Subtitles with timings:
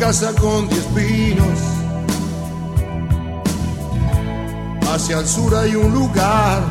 [0.00, 1.60] casa con diez pinos.
[4.90, 6.62] Hacia el sur hay un lugar.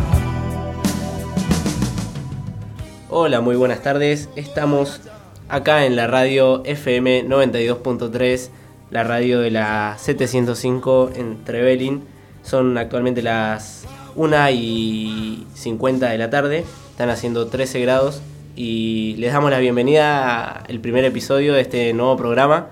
[3.07, 4.29] Hola, muy buenas tardes.
[4.35, 5.01] Estamos
[5.47, 8.49] acá en la radio FM 92.3,
[8.89, 12.03] la radio de la 705 en Trevelin.
[12.41, 13.85] Son actualmente las
[14.15, 16.65] 1 y 50 de la tarde.
[16.89, 18.23] Están haciendo 13 grados
[18.55, 22.69] y les damos la bienvenida al primer episodio de este nuevo programa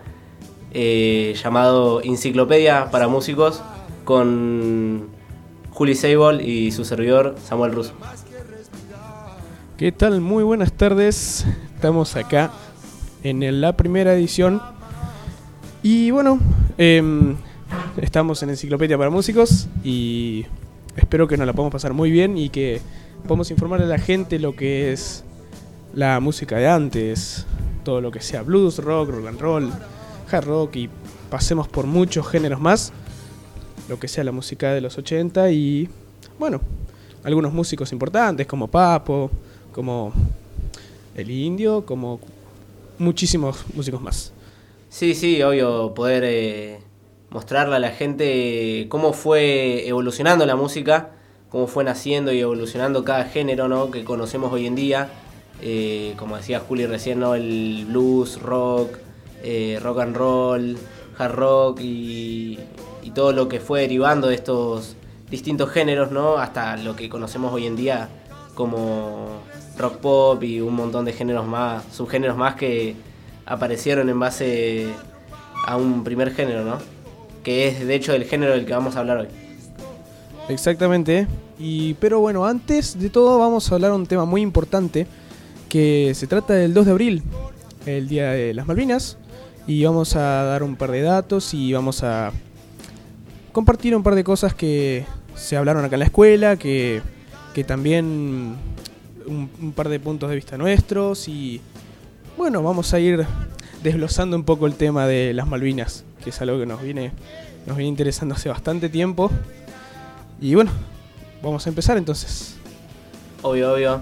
[0.73, 3.61] eh, llamado Enciclopedia para Músicos
[4.03, 5.07] con
[5.71, 7.93] Juli Seibol y su servidor Samuel Russo.
[9.77, 10.21] ¿Qué tal?
[10.21, 11.45] Muy buenas tardes.
[11.75, 12.51] Estamos acá
[13.23, 14.61] en la primera edición.
[15.83, 16.39] Y bueno,
[16.77, 17.35] em,
[17.97, 20.45] estamos en Enciclopedia para Músicos y
[20.95, 22.81] espero que nos la podamos pasar muy bien y que
[23.23, 25.23] podamos informar a la gente lo que es
[25.93, 27.45] la música de antes,
[27.83, 29.71] todo lo que sea blues, rock, rock and roll,
[30.31, 30.89] rock y
[31.29, 32.91] pasemos por muchos géneros más,
[33.89, 35.89] lo que sea la música de los 80 y
[36.37, 36.61] bueno,
[37.23, 39.31] algunos músicos importantes como Papo,
[39.71, 40.13] como
[41.15, 42.19] El Indio, como
[42.97, 44.33] muchísimos músicos más.
[44.89, 46.79] Sí, sí, obvio, poder eh,
[47.29, 51.11] mostrarle a la gente cómo fue evolucionando la música,
[51.49, 53.91] cómo fue naciendo y evolucionando cada género ¿no?
[53.91, 55.09] que conocemos hoy en día.
[55.61, 57.33] Eh, como decía Juli recién, ¿no?
[57.33, 58.97] el blues, rock,
[59.43, 60.77] eh, rock and roll,
[61.17, 62.59] hard rock y,
[63.03, 64.95] y, todo lo que fue derivando de estos
[65.29, 66.37] distintos géneros, ¿no?
[66.37, 68.09] hasta lo que conocemos hoy en día
[68.53, 69.41] como
[69.77, 72.95] rock pop y un montón de géneros más, subgéneros más que
[73.45, 74.87] aparecieron en base
[75.65, 76.77] a un primer género, ¿no?
[77.43, 79.27] Que es de hecho el género del que vamos a hablar hoy.
[80.49, 81.27] Exactamente.
[81.59, 85.07] Y pero bueno, antes de todo vamos a hablar un tema muy importante
[85.69, 87.23] que se trata del 2 de abril,
[87.85, 89.17] el día de las Malvinas,
[89.67, 92.31] y vamos a dar un par de datos y vamos a
[93.51, 95.05] compartir un par de cosas que
[95.35, 97.01] se hablaron acá en la escuela, que,
[97.53, 98.55] que también
[99.27, 101.59] un, par de puntos de vista nuestros y
[102.37, 103.25] bueno, vamos a ir
[103.83, 107.11] desglosando un poco el tema de las Malvinas, que es algo que nos viene,
[107.65, 109.29] nos viene interesando hace bastante tiempo.
[110.39, 110.71] Y bueno,
[111.41, 112.55] vamos a empezar entonces.
[113.41, 114.01] Obvio, obvio.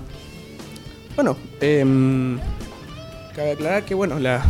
[1.16, 2.38] Bueno, eh,
[3.34, 4.46] cabe aclarar que bueno, la,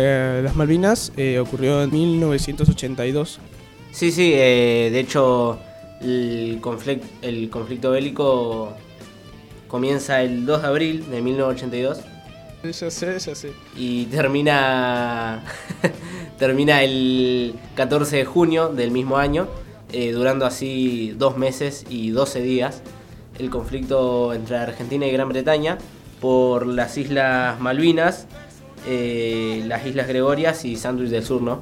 [0.00, 3.38] las Malvinas eh, ocurrió en 1982.
[3.92, 5.58] Sí, sí, eh, de hecho
[6.00, 8.74] el, conflicto, el conflicto bélico
[9.68, 12.00] comienza el 2 de abril de 1982.
[12.64, 13.52] Ya sé, ya sé.
[13.76, 15.44] Y termina,
[16.38, 19.48] termina el 14 de junio del mismo año,
[19.92, 22.82] eh, durando así dos meses y 12 días
[23.38, 25.78] el conflicto entre Argentina y Gran Bretaña
[26.20, 28.26] por las Islas Malvinas,
[28.86, 31.60] eh, las Islas Gregorias y Sandwich del Sur, ¿no?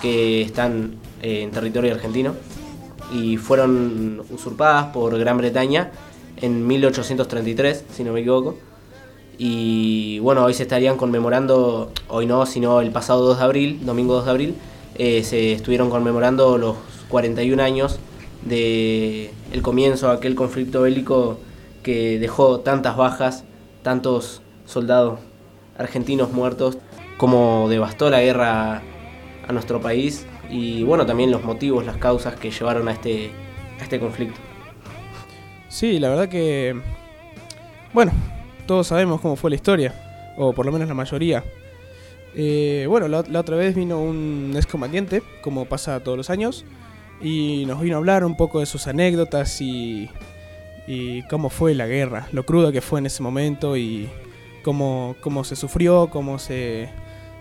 [0.00, 2.34] que están eh, en territorio argentino
[3.12, 5.90] y fueron usurpadas por Gran Bretaña
[6.36, 8.56] en 1833, si no me equivoco.
[9.38, 14.14] Y bueno, hoy se estarían conmemorando, hoy no, sino el pasado 2 de abril, domingo
[14.14, 14.54] 2 de abril,
[14.96, 16.76] eh, se estuvieron conmemorando los
[17.08, 17.98] 41 años
[18.44, 19.30] de
[19.62, 21.38] comienzo de aquel conflicto bélico
[21.82, 23.44] que dejó tantas bajas,
[23.82, 25.20] tantos soldados
[25.78, 26.78] argentinos muertos,
[27.16, 28.82] como devastó la guerra
[29.46, 33.30] a nuestro país y bueno, también los motivos, las causas que llevaron a este,
[33.80, 34.38] a este conflicto.
[35.68, 36.80] Sí, la verdad que.
[37.92, 38.12] Bueno,
[38.66, 39.94] todos sabemos cómo fue la historia,
[40.36, 41.44] o por lo menos la mayoría.
[42.34, 46.64] Eh, bueno, la, otra vez vino un excombatiente, como pasa todos los años,
[47.20, 50.10] y nos vino a hablar un poco de sus anécdotas y,
[50.86, 54.08] y cómo fue la guerra, lo crudo que fue en ese momento y
[54.66, 56.88] cómo, cómo se sufrió, cómo se,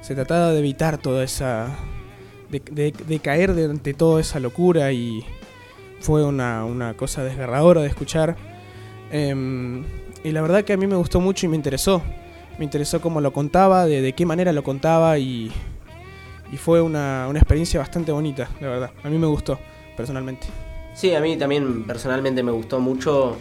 [0.01, 1.75] se trataba de evitar toda esa.
[2.51, 5.25] de, de, de caer ante toda esa locura y
[5.99, 8.35] fue una, cosa desgarradora de escuchar.
[9.11, 9.83] Em,
[10.23, 12.03] y la verdad que a mí me gustó mucho y me interesó.
[12.59, 15.51] Me interesó cómo lo contaba, de, qué manera lo contaba y,
[16.53, 18.91] y fue una, una, experiencia bastante bonita, la verdad.
[19.03, 19.57] A mí me gustó,
[19.97, 20.45] personalmente.
[20.93, 23.35] Sí, a mí también personalmente me gustó mucho.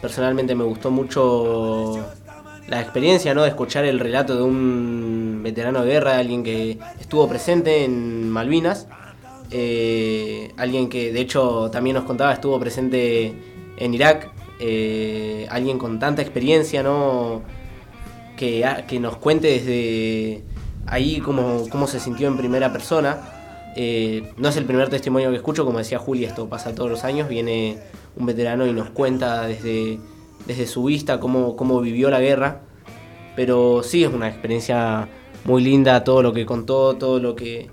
[0.00, 2.04] Personalmente me gustó mucho
[2.68, 3.42] la experiencia, ¿no?
[3.42, 8.86] De escuchar el relato de un veterano de guerra, alguien que estuvo presente en Malvinas
[9.50, 13.34] eh, alguien que de hecho también nos contaba estuvo presente
[13.76, 17.42] en Irak, eh, alguien con tanta experiencia, ¿no?
[18.36, 20.42] Que, que, nos cuente desde
[20.86, 23.18] ahí cómo, cómo se sintió en primera persona.
[23.76, 27.04] Eh, no es el primer testimonio que escucho, como decía Juli, esto pasa todos los
[27.04, 27.78] años, viene
[28.16, 29.98] un veterano y nos cuenta desde,
[30.46, 32.60] desde su vista cómo, cómo vivió la guerra.
[33.36, 35.08] Pero sí es una experiencia
[35.44, 37.68] muy linda todo lo que contó, todo lo que,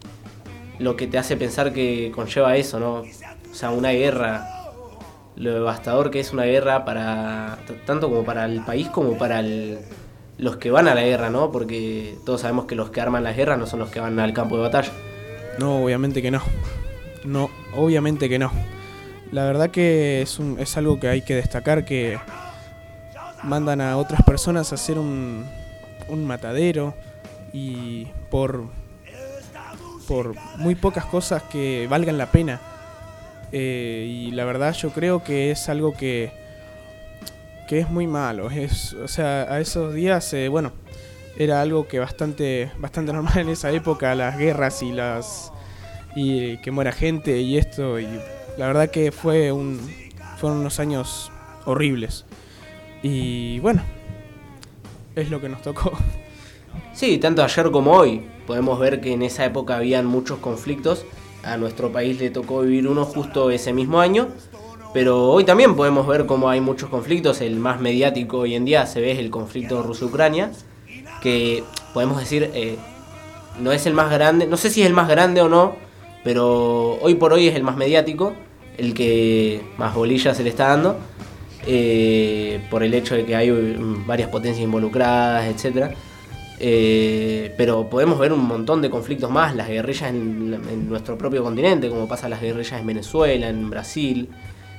[0.80, 3.02] lo que te hace pensar que conlleva eso, ¿no?
[3.02, 4.48] O sea, una guerra,
[5.36, 9.44] lo devastador que es una guerra para tanto como para el país como para
[10.38, 11.52] los que van a la guerra, ¿no?
[11.52, 14.34] Porque todos sabemos que los que arman las guerras no son los que van al
[14.34, 14.92] campo de batalla.
[15.60, 16.42] No, obviamente que no.
[17.24, 18.52] No, obviamente que no.
[19.32, 22.18] La verdad que es, es algo que hay que destacar que
[23.44, 25.46] mandan a otras personas a hacer un,
[26.08, 26.94] un matadero
[27.54, 28.66] y por,
[30.08, 32.60] por muy pocas cosas que valgan la pena.
[33.52, 36.32] Eh, y la verdad yo creo que es algo que,
[37.68, 38.50] que es muy malo.
[38.50, 40.72] Es, o sea, a esos días, eh, bueno,
[41.38, 45.52] era algo que bastante, bastante normal en esa época, las guerras y las
[46.14, 48.06] y que muera gente y esto y
[48.58, 49.80] la verdad que fue un
[50.38, 51.32] fueron unos años
[51.66, 52.26] horribles.
[53.04, 53.82] Y bueno,
[55.16, 55.92] es lo que nos tocó.
[56.94, 61.06] Sí, tanto ayer como hoy podemos ver que en esa época habían muchos conflictos.
[61.44, 64.28] A nuestro país le tocó vivir uno justo ese mismo año.
[64.94, 67.42] Pero hoy también podemos ver cómo hay muchos conflictos.
[67.42, 70.52] El más mediático hoy en día se ve el conflicto Rusia-Ucrania.
[71.22, 71.64] Que
[71.94, 72.78] podemos decir, eh,
[73.60, 74.48] no es el más grande.
[74.48, 75.76] No sé si es el más grande o no.
[76.24, 78.34] Pero hoy por hoy es el más mediático.
[78.78, 80.98] El que más bolilla se le está dando.
[81.68, 83.52] Eh, por el hecho de que hay
[84.06, 85.94] varias potencias involucradas, etcétera.
[86.60, 91.90] Eh, pero podemos ver un montón de conflictos más, las guerrillas en, nuestro propio continente,
[91.90, 94.30] como pasa las guerrillas en Venezuela, en Brasil,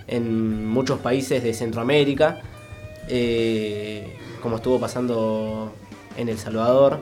[0.06, 2.40] en muchos países de Centroamérica,
[3.08, 5.72] eh, como estuvo pasando
[6.16, 7.00] en El Salvador,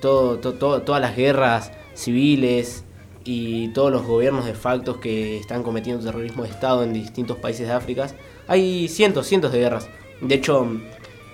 [0.00, 2.83] todas las guerras civiles,
[3.24, 7.66] y todos los gobiernos de facto que están cometiendo terrorismo de Estado en distintos países
[7.66, 8.06] de África.
[8.46, 9.88] Hay cientos, cientos de guerras.
[10.20, 10.68] De hecho,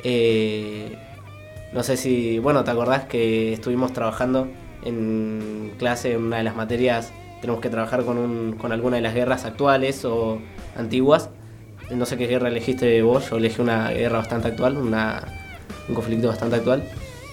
[0.05, 0.97] eh,
[1.73, 4.49] no sé si, bueno, ¿te acordás que estuvimos trabajando
[4.85, 7.13] en clase en una de las materias?
[7.41, 10.41] Tenemos que trabajar con, un, con alguna de las guerras actuales o
[10.77, 11.31] antiguas.
[11.91, 15.27] No sé qué guerra elegiste vos, yo elegí una guerra bastante actual, una,
[15.89, 16.85] un conflicto bastante actual.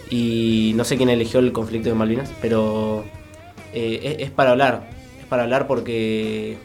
[0.10, 3.04] Y no sé quién eligió el conflicto de Malvinas, pero
[3.74, 6.58] eh, es, para hablar, es para hablar porque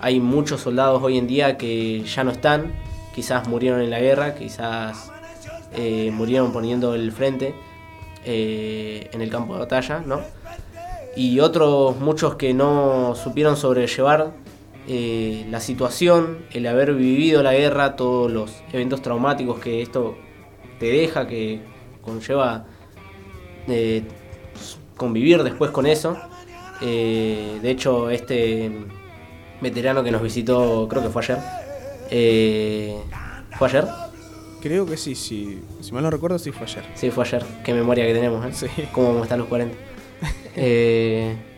[0.00, 2.72] hay muchos soldados hoy en día que ya no están,
[3.14, 5.12] quizás murieron en la guerra, quizás
[5.76, 7.54] eh, murieron poniendo el frente
[8.24, 10.20] eh, en el campo de batalla, ¿no?
[11.16, 14.32] Y otros muchos que no supieron sobrellevar
[14.86, 20.16] la situación, el haber vivido la guerra, todos los eventos traumáticos que esto
[20.80, 21.60] te deja, que
[22.02, 22.64] conlleva
[24.96, 26.18] convivir después con eso.
[26.80, 28.70] Eh, de hecho, este
[29.60, 31.38] veterano que nos visitó, creo que fue ayer.
[32.10, 32.96] Eh,
[33.58, 33.86] ¿Fue ayer?
[34.60, 35.62] Creo que sí, sí.
[35.80, 36.84] Si mal no recuerdo, sí fue ayer.
[36.94, 37.44] Sí, fue ayer.
[37.64, 38.52] Qué memoria que tenemos, ¿eh?
[38.52, 38.82] Sí.
[38.92, 39.76] Cómo están los 40.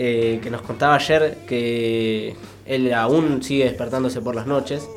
[0.00, 4.88] Eh, que nos contaba ayer que él aún sigue despertándose por las noches.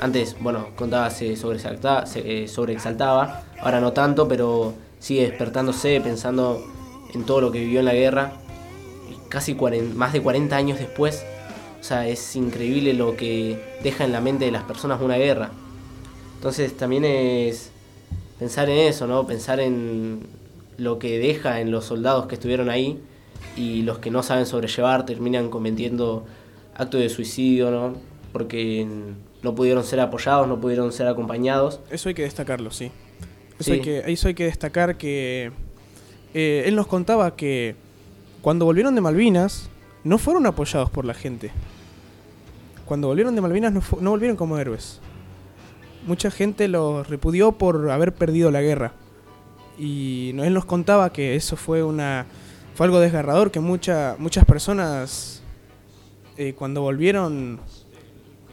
[0.00, 6.64] Antes, bueno, contaba se sobresaltaba, se sobreexaltaba, ahora no tanto, pero sigue despertándose pensando
[7.12, 8.32] en todo lo que vivió en la guerra
[9.28, 9.54] casi
[9.94, 11.24] más de 40 años después.
[11.80, 15.50] O sea, es increíble lo que deja en la mente de las personas una guerra.
[16.36, 17.70] Entonces también es
[18.38, 19.26] pensar en eso, ¿no?
[19.26, 20.20] Pensar en
[20.78, 23.00] lo que deja en los soldados que estuvieron ahí
[23.56, 26.26] y los que no saben sobrellevar terminan cometiendo
[26.74, 27.94] actos de suicidio, ¿no?
[28.32, 28.86] Porque
[29.42, 31.80] no pudieron ser apoyados, no pudieron ser acompañados.
[31.90, 32.90] Eso hay que destacarlo, sí.
[33.58, 35.50] Eso, Hay, que, eso hay que destacar que
[36.34, 37.74] eh, él nos contaba que
[38.46, 39.68] cuando volvieron de Malvinas,
[40.04, 41.50] no fueron apoyados por la gente.
[42.84, 45.00] Cuando volvieron de Malvinas no, volvieron como héroes.
[46.06, 48.92] Mucha gente los repudió por haber perdido la guerra.
[49.76, 52.26] Y él nos contaba que eso fue una
[52.76, 55.42] fue algo desgarrador, que mucha, muchas personas
[56.36, 57.58] eh, cuando volvieron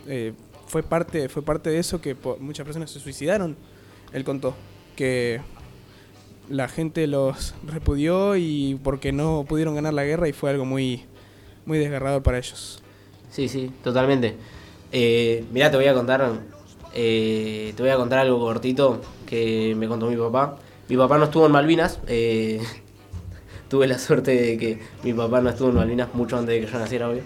[0.08, 0.34] eh,
[0.66, 3.56] fue parte fue parte de eso que muchas personas se suicidaron.
[4.12, 4.56] Él contó
[4.96, 5.40] que
[6.50, 11.04] la gente los repudió y porque no pudieron ganar la guerra y fue algo muy,
[11.66, 12.82] muy desgarrador para ellos.
[13.30, 14.36] Sí, sí, totalmente.
[14.92, 16.32] Eh, mirá, te voy a contar,
[16.94, 20.58] eh, te voy a contar algo cortito que me contó mi papá.
[20.90, 22.00] Mi papá no estuvo en Malvinas.
[22.08, 22.62] Eh,
[23.70, 26.72] tuve la suerte de que mi papá no estuvo en Malvinas mucho antes de que
[26.72, 27.24] yo naciera, obvio.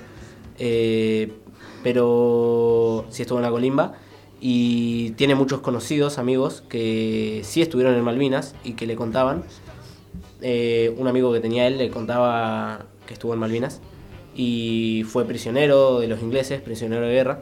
[1.84, 3.96] pero sí estuvo en la colimba
[4.39, 9.44] y tiene muchos conocidos, amigos, que sí estuvieron en Malvinas y que le contaban.
[10.41, 13.82] Eh, un amigo que tenía él le contaba que estuvo en Malvinas
[14.36, 17.41] y fue prisionero de los ingleses, prisionero de guerra.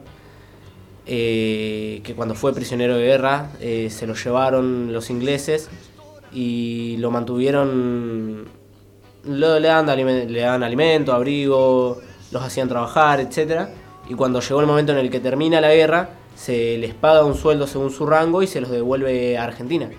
[1.08, 5.68] Eh, que cuando fue prisionero de guerra eh, se lo llevaron los ingleses
[6.32, 8.48] y lo mantuvieron,
[9.24, 11.98] le, alime- le alimento, abrigo,
[12.32, 13.68] los hacían trabajar, etc.
[14.08, 17.34] Y cuando llegó el momento en el que termina la guerra, se les paga un
[17.34, 19.90] sueldo según su rango y se los devuelve a Argentina.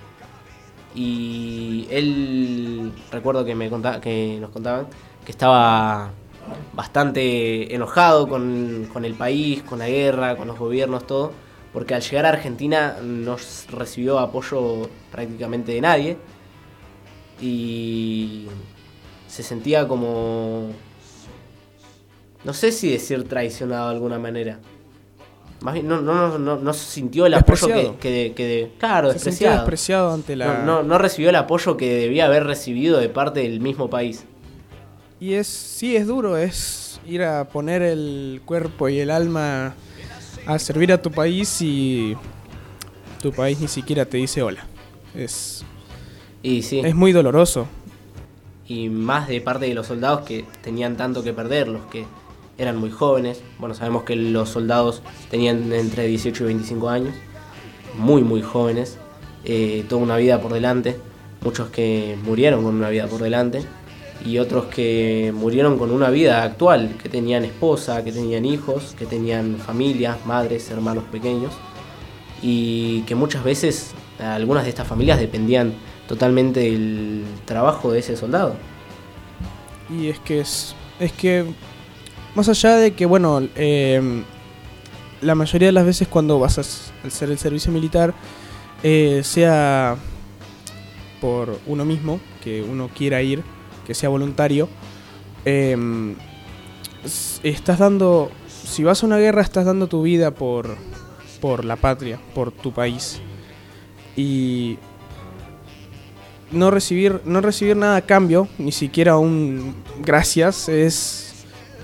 [0.96, 4.88] Y él, recuerdo que, me contaba, que nos contaban,
[5.25, 6.12] que estaba
[6.74, 11.32] bastante enojado con, con el país, con la guerra, con los gobiernos, todo,
[11.74, 13.36] porque al llegar a Argentina no
[13.72, 16.17] recibió apoyo prácticamente de nadie
[17.41, 18.48] y
[19.27, 20.70] se sentía como,
[22.44, 24.60] no sé si decir traicionado de alguna manera.
[25.62, 29.08] Más bien, no, no, no, no, sintió el apoyo que, que, de- que de- claro,
[29.10, 29.56] Se despreciado.
[29.58, 30.64] despreciado ante la...
[30.64, 34.24] No, no recibió el apoyo que debía haber recibido de parte del mismo país.
[35.20, 39.74] Y es, sí, es duro, es ir a poner el cuerpo y el alma
[40.46, 42.16] a servir a tu país y
[43.22, 44.64] tu país ni siquiera te dice hola.
[45.16, 45.66] Es,
[46.44, 47.66] Y sí, es muy doloroso.
[48.68, 52.06] y más de parte de los soldados que tenían tanto que perder, los que
[52.58, 53.42] eran muy jóvenes.
[53.60, 57.16] Bueno, sabemos que los soldados tenían entre 18 y 25 años,
[57.98, 58.98] muy, muy jóvenes,
[59.46, 60.98] eh, toda una vida por delante.
[61.42, 63.64] Muchos que murieron con una vida por delante
[64.26, 69.06] y otros que murieron con una vida actual, que tenían esposa, que tenían hijos, que
[69.06, 71.54] tenían familias, madres, hermanos pequeños
[72.42, 75.74] y que muchas veces algunas de estas familias dependían
[76.08, 78.56] totalmente del trabajo de ese soldado.
[79.90, 81.46] Y es que es, es que
[82.38, 84.24] más allá de que bueno, eh,
[85.22, 86.62] la mayoría de las veces cuando vas a
[87.08, 88.13] hacer el servicio militar
[88.84, 89.98] eh, sea
[91.20, 93.44] por uno mismo, que uno quiera ir,
[93.86, 94.70] que sea voluntario,
[97.03, 100.75] s- estás dando, si vas a una guerra estás dando tu vida por,
[101.41, 103.20] por la patria, por tu país.
[104.15, 104.77] Y
[106.51, 111.27] no recibir, no recibir nada a cambio, ni siquiera un gracias, es,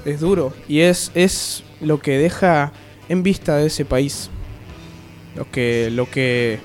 [0.06, 0.54] es duro.
[0.68, 2.72] Y es, es lo que deja
[3.10, 4.30] en vista de ese país.
[5.36, 6.60] Lo que, lo que,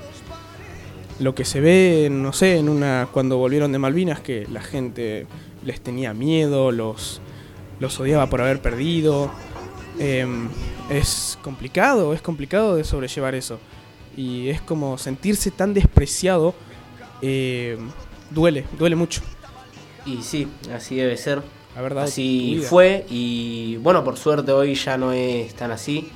[1.19, 5.25] lo que se ve, no sé, en una, cuando volvieron de Malvinas, que la gente
[5.63, 7.21] les tenía miedo, los,
[7.79, 9.31] los odiaba por haber perdido.
[9.97, 10.49] Em,
[10.89, 13.59] es complicado, es complicado de sobrellevar eso.
[14.15, 16.53] Y es como sentirse tan despreciado
[17.21, 17.77] eh,
[18.29, 19.21] duele, duele mucho.
[20.05, 21.41] Y sí, así debe ser.
[21.79, 26.09] Haber dado Así fue y bueno, por suerte hoy ya no es tan así.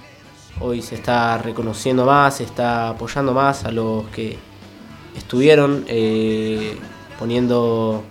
[0.59, 4.37] Hoy se está reconociendo más, se está apoyando más a los que
[5.15, 6.75] estuvieron eh,
[7.17, 8.03] poniendo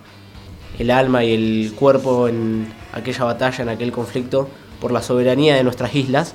[0.78, 4.48] el alma y el cuerpo en aquella batalla, en aquel conflicto,
[4.80, 6.34] por la soberanía de nuestras islas,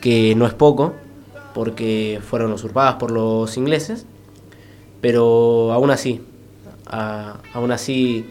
[0.00, 0.94] que no es poco,
[1.54, 4.06] porque fueron usurpadas por los ingleses,
[5.00, 6.20] pero aún así,
[6.86, 8.26] a- aún así,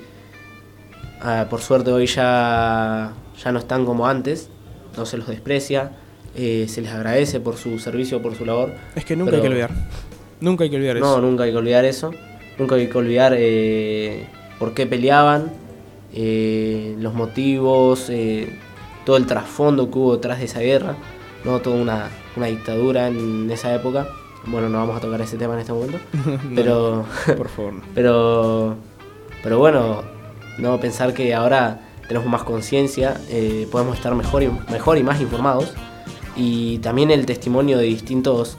[1.22, 3.12] a- por suerte hoy ya,
[3.44, 4.50] ya no están como antes,
[4.98, 5.92] no se los desprecia,
[6.36, 8.74] eh, se les agradece por su servicio, por su labor.
[8.96, 9.72] Es que nunca hay que olvidar.
[10.40, 11.22] Nunca hay que olvidar No, eso.
[11.22, 12.12] nunca hay que olvidar eso.
[12.60, 14.28] Nunca hay que olvidar eh,
[14.60, 15.52] por qué peleaban,
[16.14, 18.12] eh, los motivos,
[19.06, 20.96] todo el trasfondo que hubo detrás de esa guerra,
[21.44, 24.08] no toda una, una dictadura en esa época.
[24.46, 27.06] Bueno, no vamos a tocar ese tema en este momento, No, pero,
[27.36, 27.74] por favor.
[27.96, 28.76] pero,
[29.44, 30.02] pero bueno,
[30.58, 35.22] no pensar que ahora tenemos más conciencia, eh, podemos estar mejor y, mejor y más
[35.22, 35.74] informados.
[36.36, 38.58] Y también el testimonio de distintos,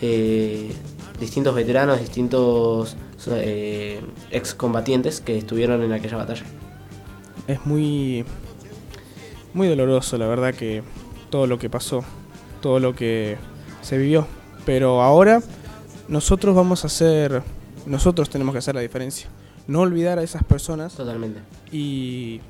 [0.00, 0.72] eh,
[1.18, 2.96] distintos veteranos, distintos
[3.30, 6.44] eh, excombatientes que estuvieron en aquella batalla.
[7.46, 8.24] Es muy,
[9.54, 10.82] muy doloroso, la verdad, que
[11.30, 12.04] todo lo que pasó,
[12.60, 13.36] todo lo que
[13.82, 14.26] se vivió.
[14.64, 15.42] Pero ahora
[16.08, 17.42] nosotros vamos a hacer,
[17.86, 19.28] nosotros tenemos que hacer la diferencia.
[19.66, 21.40] No olvidar a esas personas Totalmente.
[21.72, 22.40] y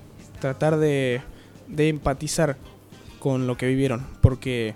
[0.40, 1.22] tratar de,
[1.68, 2.56] de empatizar
[3.18, 4.06] con lo que vivieron.
[4.20, 4.74] Porque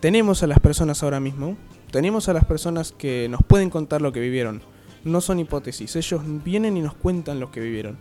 [0.00, 1.56] tenemos a las personas ahora mismo,
[1.90, 4.62] tenemos a las personas que nos pueden contar lo que vivieron.
[5.04, 7.98] No son hipótesis, ellos vienen y nos cuentan lo que vivieron.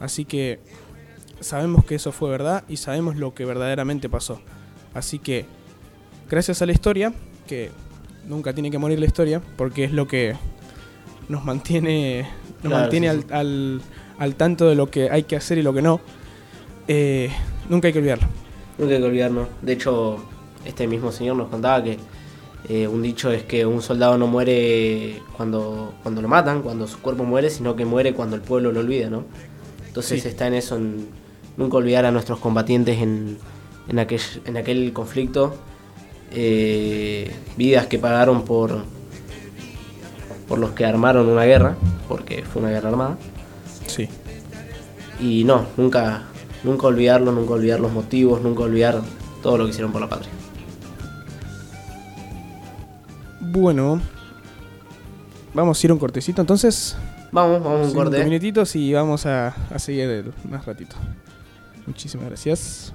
[0.00, 0.60] Así que
[1.40, 4.40] sabemos que eso fue verdad y sabemos lo que verdaderamente pasó.
[4.94, 5.46] Así que,
[6.30, 7.12] gracias a la historia,
[7.46, 7.70] que
[8.26, 10.36] nunca tiene que morir la historia, porque es lo que
[11.28, 12.26] nos mantiene,
[12.62, 13.80] nos Claro, mantiene sí, al, al-
[14.18, 16.00] al tanto de lo que hay que hacer y lo que no.
[16.88, 17.30] Eh,
[17.68, 18.26] nunca hay que olvidarlo.
[18.78, 19.48] Nunca hay que olvidarnos.
[19.62, 20.16] De hecho,
[20.64, 21.98] este mismo señor nos contaba que
[22.68, 26.98] eh, un dicho es que un soldado no muere cuando, cuando lo matan, cuando su
[27.00, 29.24] cuerpo muere, sino que muere cuando el pueblo lo olvida, ¿no?
[29.86, 30.28] Entonces Sí.
[30.28, 31.06] está en eso, en
[31.56, 33.38] nunca olvidar a nuestros combatientes en,
[33.88, 35.54] en, aquel, en aquel conflicto,
[36.32, 38.82] eh, vidas que pagaron por,
[40.48, 41.76] por los que armaron una guerra
[42.08, 43.16] porque fue una guerra armada.
[43.86, 44.08] Sí.
[45.20, 46.24] Y no, nunca,
[46.64, 49.00] nunca olvidarlo, nunca olvidar los motivos, nunca olvidar
[49.42, 50.30] todo lo que hicieron por la patria.
[53.40, 54.00] Bueno,
[55.54, 56.96] vamos a ir a un cortecito entonces.
[57.32, 58.24] Vamos, vamos a un corte.
[58.24, 60.96] minutitos y vamos a, a seguir el- más ratito.
[61.86, 62.92] Muchísimas gracias.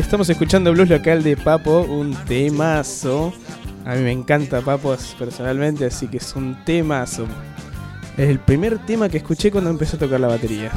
[0.00, 3.34] Estamos escuchando blues local de Papo, un temazo.
[3.84, 7.26] A mí me encanta Papo personalmente, así que es un temazo.
[8.16, 10.72] Es el primer tema que escuché cuando empecé a tocar la batería.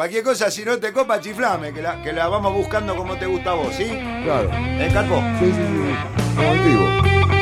[0.00, 3.26] Cualquier cosa, si no te copa, chiflame, que la, que la vamos buscando como te
[3.26, 3.84] gusta a vos, ¿sí?
[4.24, 4.48] Claro.
[4.50, 5.22] ¿Eh, Carpo?
[5.38, 6.34] Sí, sí, sí.
[6.36, 6.86] Como en vivo.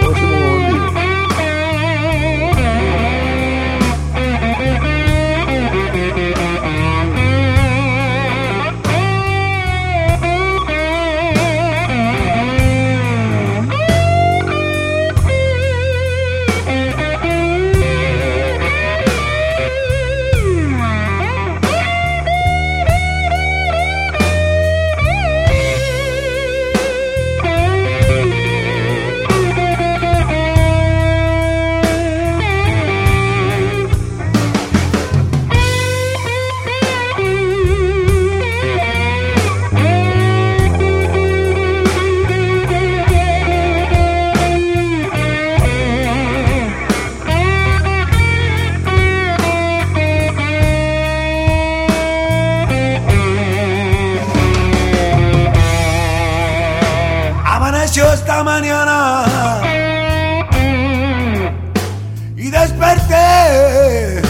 [0.02, 0.97] Lo hacemos como en vivo.
[58.44, 59.24] Mañana
[62.36, 64.22] y desperté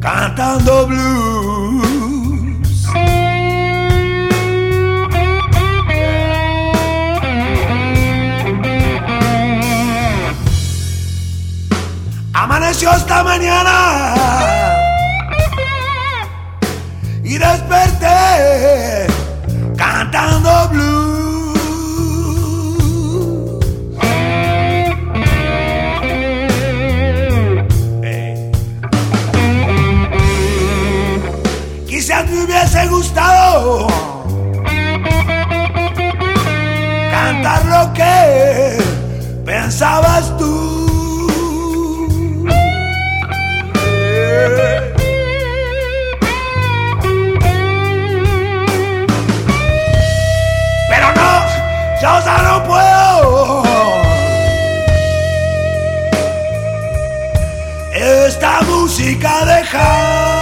[0.00, 2.22] cantando blues.
[12.32, 14.21] Amaneció esta mañana
[39.82, 42.06] pensabas tú.
[50.88, 51.32] Pero no,
[52.00, 53.62] yo ya no puedo.
[57.92, 60.41] Esta música deja.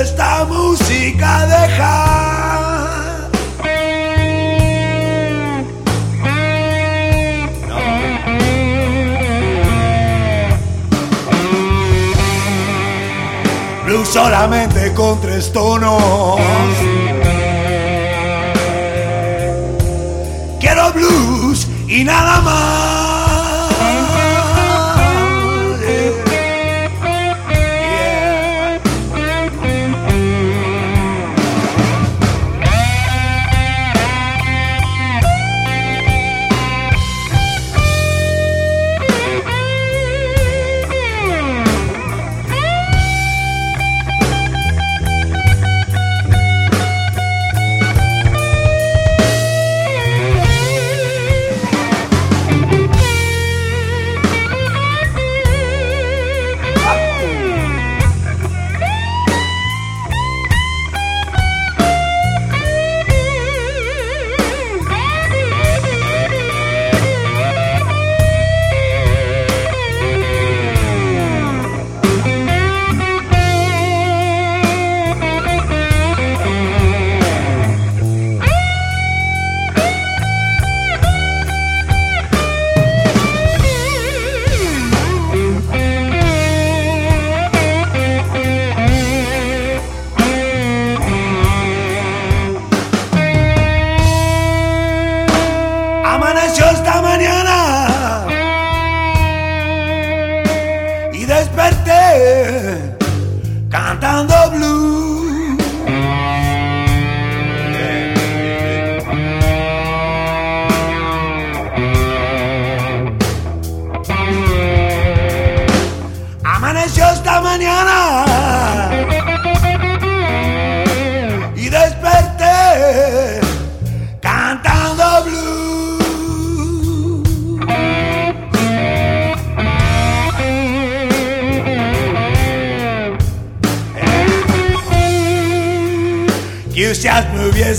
[0.00, 2.06] Esta música deja.
[13.84, 16.00] Blues solamente con tres tonos.
[20.60, 22.85] Quiero blues y nada más.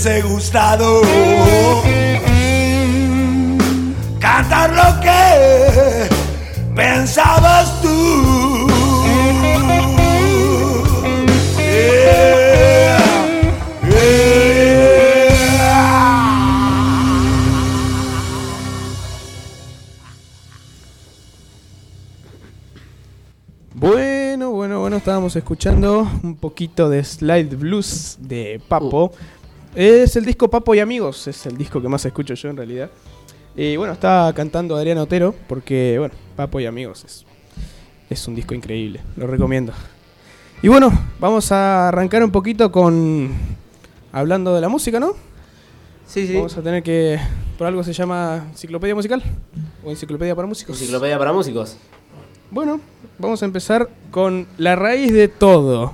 [0.08, 1.02] Hubiese gustado
[4.18, 6.08] cantar lo que
[6.74, 8.68] pensabas tú.
[11.58, 12.98] Yeah,
[13.90, 14.28] yeah.
[23.74, 29.12] Bueno, bueno, bueno, estábamos escuchando un poquito de Slide Blues de Papo.
[29.78, 32.90] Es el disco Papo y Amigos, es el disco que más escucho yo en realidad.
[33.54, 37.24] Y bueno, está cantando Adrián Otero porque, bueno, Papo y Amigos es,
[38.10, 39.72] es un disco increíble, lo recomiendo.
[40.62, 43.30] Y bueno, vamos a arrancar un poquito con...
[44.10, 45.12] Hablando de la música, ¿no?
[46.08, 46.34] Sí, sí.
[46.34, 47.20] Vamos a tener que...
[47.56, 49.22] Por algo se llama enciclopedia musical
[49.84, 50.76] o enciclopedia para músicos.
[50.76, 51.76] Enciclopedia para músicos.
[52.50, 52.80] Bueno,
[53.16, 55.92] vamos a empezar con la raíz de todo,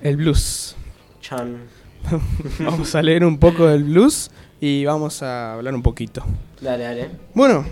[0.00, 0.74] el blues.
[1.20, 1.73] Chan.
[2.60, 6.24] Vamos a leer un poco del blues y vamos a hablar un poquito.
[6.60, 7.10] Dale, dale.
[7.34, 7.64] Bueno,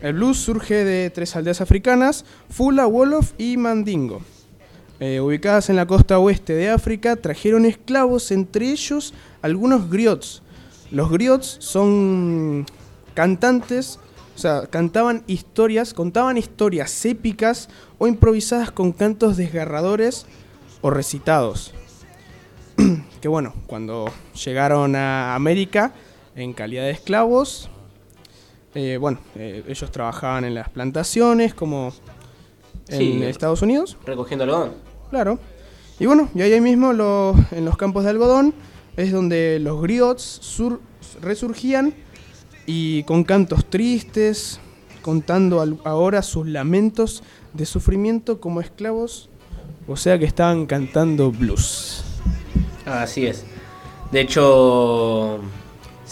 [0.00, 4.20] el blues surge de tres aldeas africanas, Fula, Wolof y Mandingo.
[4.98, 10.42] Eh, ubicadas en la costa oeste de África, trajeron esclavos, entre ellos algunos griots.
[10.90, 12.66] Los griots son
[13.14, 13.98] cantantes,
[14.34, 20.26] o sea, cantaban historias, contaban historias épicas o improvisadas con cantos desgarradores
[20.80, 21.72] o recitados.
[23.20, 24.10] Que bueno, cuando
[24.44, 25.92] llegaron a América
[26.36, 27.68] en calidad de esclavos,
[28.74, 31.92] eh, bueno, eh, ellos trabajaban en las plantaciones como
[32.88, 33.22] en Sí.
[33.24, 33.96] Estados Unidos.
[34.06, 34.72] Recogiendo algodón.
[35.10, 35.38] Claro.
[35.98, 38.54] Y bueno, y ahí mismo lo- en los campos de algodón
[38.96, 40.80] es donde los griots sur-
[41.20, 41.94] resurgían
[42.66, 44.60] y con cantos tristes,
[45.02, 49.28] contando al- ahora sus lamentos de sufrimiento como esclavos,
[49.88, 52.04] o sea que estaban cantando blues.
[52.90, 53.44] Así es.
[54.10, 55.40] De hecho,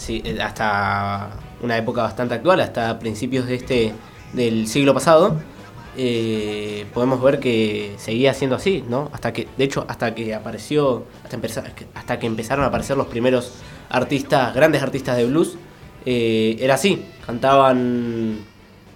[0.07, 3.93] eh, hasta una época bastante actual, hasta principios de este
[4.33, 5.37] del siglo pasado,
[5.97, 9.09] eh, podemos ver que seguía siendo así, ¿no?
[9.11, 11.63] Hasta que, de hecho, hasta que apareció, hasta,
[11.95, 13.55] hasta que empezaron a aparecer los primeros
[13.89, 15.57] artistas, grandes artistas de blues,
[16.05, 17.05] eh, era así.
[17.25, 18.45] Cantaban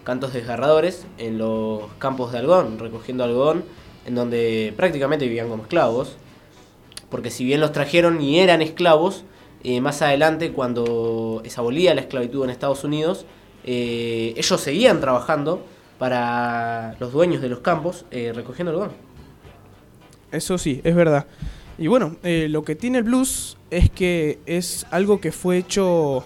[0.06, 3.66] cantos desgarradores en los campos de algodón, recogiendo algodón,
[4.06, 6.18] en donde prácticamente vivían como esclavos
[7.14, 9.24] porque si bien los trajeron y eran esclavos,
[9.64, 13.28] eh, más adelante cuando se abolía la esclavitud en Estados Unidos,
[13.66, 15.64] eh, ellos seguían trabajando
[16.00, 18.94] para los dueños de los campos eh, recogiendo algodón.
[20.32, 21.28] Eso sí, es verdad.
[21.78, 26.24] Y bueno, eh, lo que tiene el blues es que es algo que fue hecho,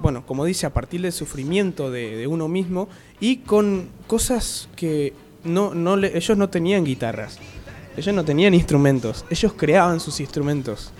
[0.00, 2.88] bueno, como dice, a partir del sufrimiento de, de uno mismo
[3.20, 5.12] y con cosas que
[5.44, 7.38] no, no le- ellos no tenían guitarras,
[7.96, 10.92] ellos no tenían instrumentos, ellos creaban sus instrumentos.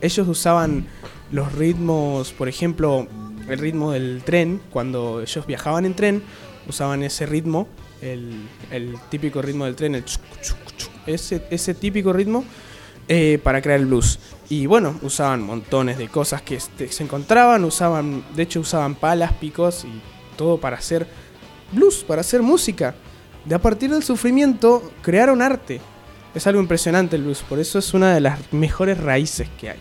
[0.00, 0.86] Ellos usaban
[1.32, 3.06] los ritmos, por ejemplo,
[3.48, 6.22] el ritmo del tren, cuando ellos viajaban en tren,
[6.68, 7.66] usaban ese ritmo,
[8.00, 8.48] el,
[9.08, 10.04] típico ritmo del tren, el
[11.06, 12.44] ese, ese típico ritmo
[13.08, 14.18] eh, para crear el blues.
[14.48, 19.84] Y bueno, usaban montones de cosas que se encontraban, usaban, de hecho usaban palas, picos
[19.84, 20.00] y
[20.36, 21.06] todo para hacer
[21.72, 22.94] blues, para hacer música.
[23.44, 25.80] De a partir del sufrimiento crearon arte.
[26.36, 29.78] Es algo impresionante el blues, por eso es una de las mejores raíces que hay.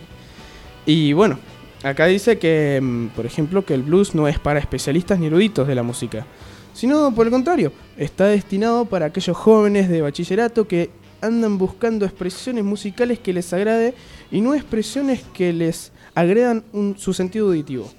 [0.85, 1.37] Y bueno,
[1.83, 5.67] acá dice que, mm, por ejemplo, que el blues no es para especialistas ni eruditos
[5.67, 6.25] de la música,
[6.73, 12.63] sino por el contrario, está destinado para aquellos jóvenes de bachillerato que andan buscando expresiones
[12.63, 13.93] musicales que les agrade
[14.31, 17.91] y no expresiones que les agredan un- su sentido auditivo.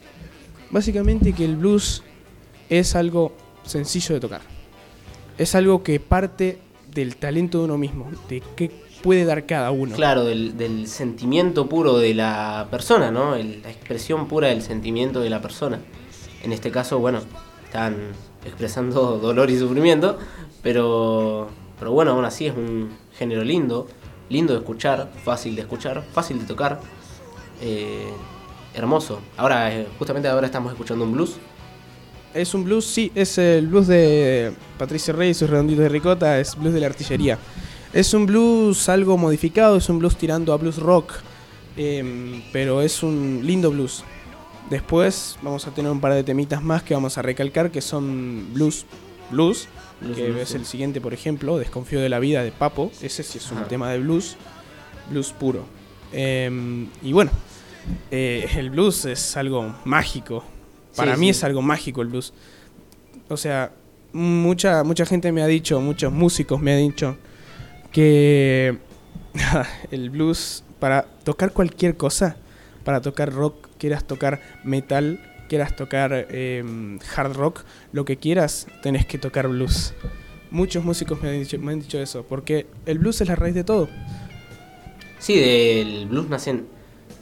[0.71, 2.03] Básicamente que el blues
[2.71, 4.41] es algo sencillo de tocar.
[5.37, 6.59] Es algo que parte
[6.97, 8.71] del talento de uno mismo, de qué
[9.03, 9.95] puede dar cada uno.
[9.95, 13.37] Claro, del, sentimiento puro de la persona, ¿no?
[13.37, 15.79] La expresión pura del sentimiento de la persona.
[16.43, 17.21] En este caso, bueno,
[17.65, 18.13] están
[18.45, 20.19] expresando dolor y sufrimiento,
[20.63, 23.87] pero, pero bueno, aún así es un género lindo,
[24.31, 26.81] lindo de escuchar, fácil de escuchar, fácil de tocar,
[27.61, 28.11] eh,
[28.75, 29.21] hermoso.
[29.37, 31.37] Ahora, eh, justamente ahora estamos escuchando un blues.
[32.37, 36.39] Es un blues, sí, es el blues de Patricia Rey y sus redonditos de ricota,
[36.39, 37.39] es blues de la artillería.
[37.95, 41.15] Es un blues algo modificado, es un blues tirando a blues rock,
[41.79, 44.05] em, pero es un lindo blues.
[44.69, 48.53] Después vamos a tener un par de temitas más que vamos a recalcar que son
[48.53, 48.85] blues,
[49.31, 49.67] blues,
[50.03, 50.57] Blues, que blues, es sí.
[50.57, 53.69] el siguiente, por ejemplo, Desconfío de la vida de Papo, ese sí es un Ajá.
[53.69, 54.37] tema de blues,
[55.11, 55.65] blues puro.
[56.13, 57.31] Em, y bueno,
[58.11, 60.45] eh, el blues es algo mágico.
[60.97, 61.31] Para Sí, mí sí.
[61.31, 62.33] es algo mágico el blues.
[63.29, 63.73] O sea,
[64.13, 67.17] mucha, mucha gente me ha dicho, muchos músicos me han dicho
[67.93, 68.79] que
[69.91, 72.37] el blues, para tocar cualquier cosa,
[72.85, 79.07] para tocar rock, quieras tocar metal, quieras tocar em, hard rock, lo que quieras, tenés
[79.07, 79.95] que tocar blues.
[80.51, 83.55] Muchos músicos me han dicho, me han dicho eso, porque el blues es la raíz
[83.55, 83.89] de todo.
[85.19, 86.67] Sí, del blues nacen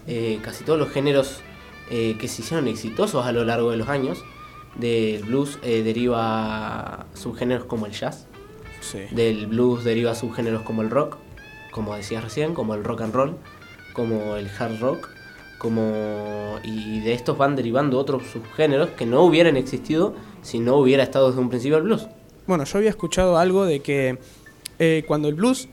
[0.06, 1.40] eh, casi todos los géneros
[1.90, 4.24] eh, que se hicieron exitosos a lo largo de los años.
[4.76, 8.26] Del blues eh, deriva subgéneros como el jazz.
[8.80, 9.00] Sí.
[9.12, 11.16] Del blues deriva subgéneros como el rock,
[11.70, 13.36] como decías recién, como el rock and roll,
[13.92, 15.08] como el hard rock,
[15.58, 21.02] como y de estos van derivando otros subgéneros que no hubieran existido si no hubiera
[21.02, 22.08] estado desde un principio el blues.
[22.46, 24.18] Bueno, yo había escuchado algo de que
[24.78, 25.68] eh, cuando el blues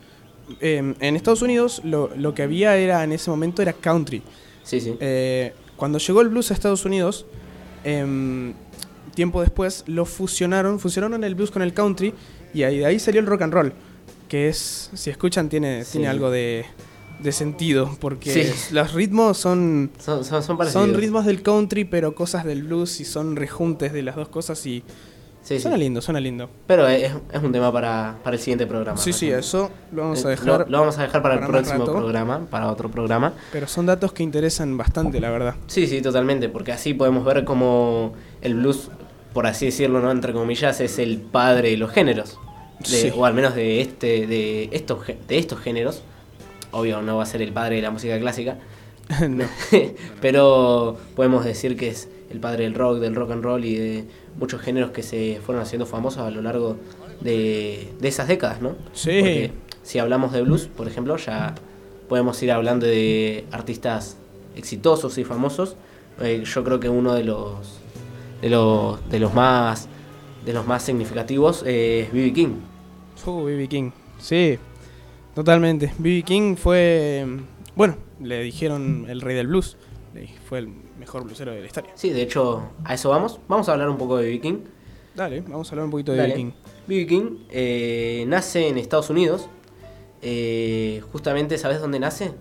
[0.62, 4.22] eh, en Estados Unidos lo, lo que había era en ese momento era country.
[4.64, 4.96] Sí, sí.
[5.00, 7.26] Eh, cuando llegó el blues a Estados Unidos,
[7.84, 8.54] em,
[9.16, 12.14] tiempo después lo fusionaron, fusionaron el blues con el country
[12.54, 13.74] y ahí, de ahí salió el rock and roll,
[14.30, 15.94] que es, si escuchan, tiene, Sí.
[15.94, 16.66] tiene algo de,
[17.20, 18.74] de sentido, porque Sí.
[18.76, 20.86] los ritmos son, Son, son, son parecidos.
[20.86, 24.64] son ritmos del country, pero cosas del blues y son rejuntes de las dos cosas
[24.68, 24.84] y
[25.42, 25.60] Sí, sí.
[25.62, 26.50] suena lindo, suena lindo.
[26.68, 28.98] Pero es, es un tema para, para el siguiente programa.
[28.98, 31.46] Sí, sí, eso lo vamos a Eh, dejar, Lo, lo vamos a dejar para, para
[31.48, 31.94] el próximo rato.
[31.98, 33.34] programa, para otro programa.
[33.52, 35.56] pero son datos que interesan bastante, la verdad.
[35.68, 38.90] Sí, sí, totalmente, porque así podemos ver cómo el blues,
[39.34, 42.38] por así decirlo, no entre comillas, es el padre de los géneros.
[42.80, 43.12] De- Sí.
[43.16, 46.02] O al menos de este, de estos, de estos géneros.
[46.72, 48.58] Obvio, no va a ser el padre de la música clásica,
[49.30, 49.46] No.
[50.22, 54.06] pero podemos decir que es el padre del rock, del rock and roll y de
[54.38, 56.78] muchos géneros que se fueron haciendo famosos a lo largo
[57.22, 58.76] de, de esas décadas, ¿no?
[58.94, 59.20] Sí.
[59.20, 59.52] Porque
[59.84, 61.56] si hablamos de blues, por ejemplo, ya
[62.08, 64.18] podemos ir hablando de artistas
[64.56, 65.76] exitosos y famosos,
[66.20, 67.80] eh, yo creo que uno de los
[68.42, 69.88] de los de los más
[70.46, 72.34] de los más significativos eh, es B.B.
[72.34, 72.56] King.
[73.26, 73.68] Uh, B.B.
[73.68, 73.92] King.
[74.20, 74.58] Sí,
[75.36, 75.94] totalmente.
[75.98, 76.24] B.B.
[76.24, 77.26] King fue.
[77.76, 79.78] Bueno, le dijeron el rey del blues.
[80.48, 80.70] Fue el
[81.02, 81.92] mejor bluesero de la historia.
[81.96, 83.40] Sí, de hecho, a eso vamos.
[83.50, 84.40] Vamos a hablar un poco de B.B.
[84.40, 84.58] King.
[85.16, 86.30] Dale, vamos a hablar un poquito de Dale.
[86.36, 86.40] B.B.
[86.40, 86.52] King.
[86.88, 87.08] B.B.
[87.08, 89.50] King eh, nace en Estados Unidos.
[90.22, 92.32] Eh, justamente, ¿sabes dónde nace?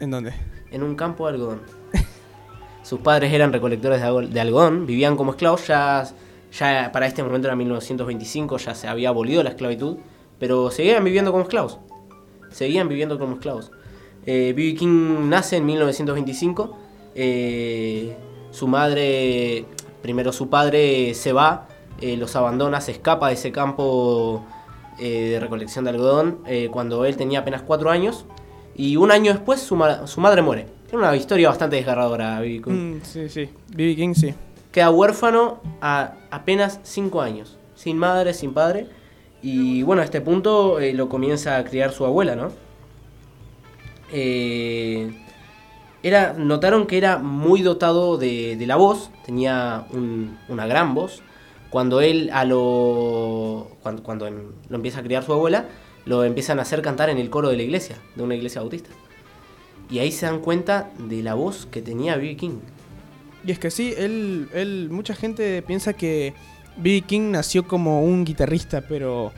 [0.00, 0.32] ¿En dónde?
[0.70, 1.62] En un campo de algodón.
[2.82, 6.06] Sus padres eran recolectores de, algo- de algodón, vivían como esclavos, ya,
[6.52, 9.96] ya para este momento era 1925, ya se había abolido la esclavitud,
[10.38, 11.78] pero seguían viviendo como esclavos.
[12.50, 13.72] Seguían viviendo como esclavos.
[14.26, 14.74] Eh, B.B.
[14.74, 16.78] King nace en 1925.
[17.16, 18.16] Eh,
[18.52, 19.64] su madre,
[20.02, 21.66] primero su padre se va,
[22.00, 24.44] eh, los abandona, se escapa de ese campo
[24.98, 26.38] eh, de recolección de algodón
[26.70, 28.24] cuando él tenía apenas 4 años.
[28.78, 30.66] Y un año después su, ma- su madre muere.
[30.88, 32.62] Era una historia bastante desgarradora, B.B.
[32.62, 32.72] King.
[32.72, 33.48] Mm, sí, sí.
[33.74, 33.96] B.B.
[33.96, 34.34] King, sí.
[34.70, 37.56] Queda huérfano a apenas 5 años.
[37.74, 38.86] Sin madre, sin padre.
[39.40, 42.50] Y bueno, a este punto lo comienza a criar su abuela, ¿no?
[44.12, 45.10] Eh,
[46.10, 51.22] notaron que era muy dotado de, la voz, tenía un- una gran voz.
[51.70, 53.68] Cuando él a lo.
[53.82, 55.66] Cuando, cuando em- lo empieza a criar su abuela,
[56.04, 58.90] lo empiezan a hacer cantar en el coro de la iglesia, de una iglesia bautista.
[59.90, 62.36] Y ahí se dan cuenta de la voz que tenía B.B.
[62.36, 62.58] King.
[63.44, 66.34] Y es que sí, él, él, mucha gente piensa que
[66.76, 67.02] B.B.
[67.02, 69.32] King nació como un guitarrista, pero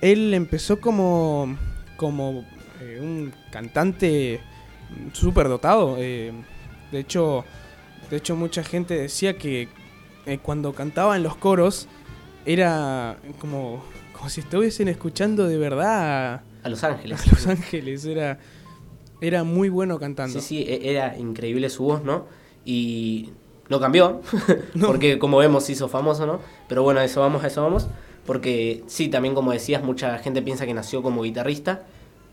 [0.00, 1.56] él empezó como,
[1.96, 2.44] como
[2.80, 4.40] eh, un cantante
[5.12, 5.96] súper dotado.
[5.98, 6.32] eh,
[6.92, 7.44] de hecho,
[8.10, 9.68] de hecho mucha gente decía que
[10.26, 11.88] eh, cuando cantaba en los coros
[12.44, 17.26] era como, como si estuviesen escuchando de verdad a, A Los Ángeles.
[17.26, 18.04] a Los Ángeles.
[18.04, 18.38] Era,
[19.20, 20.40] era muy bueno cantando.
[20.40, 22.26] Sí, sí, e- era increíble su voz, ¿no?
[22.64, 23.30] Y
[23.68, 24.20] no cambió,
[24.74, 24.86] No.
[24.88, 26.40] porque como vemos hizo famoso, ¿no?
[26.68, 27.88] Pero bueno, a eso vamos, a eso vamos.
[28.24, 31.84] Porque sí, también como decías, mucha gente piensa que nació como guitarrista.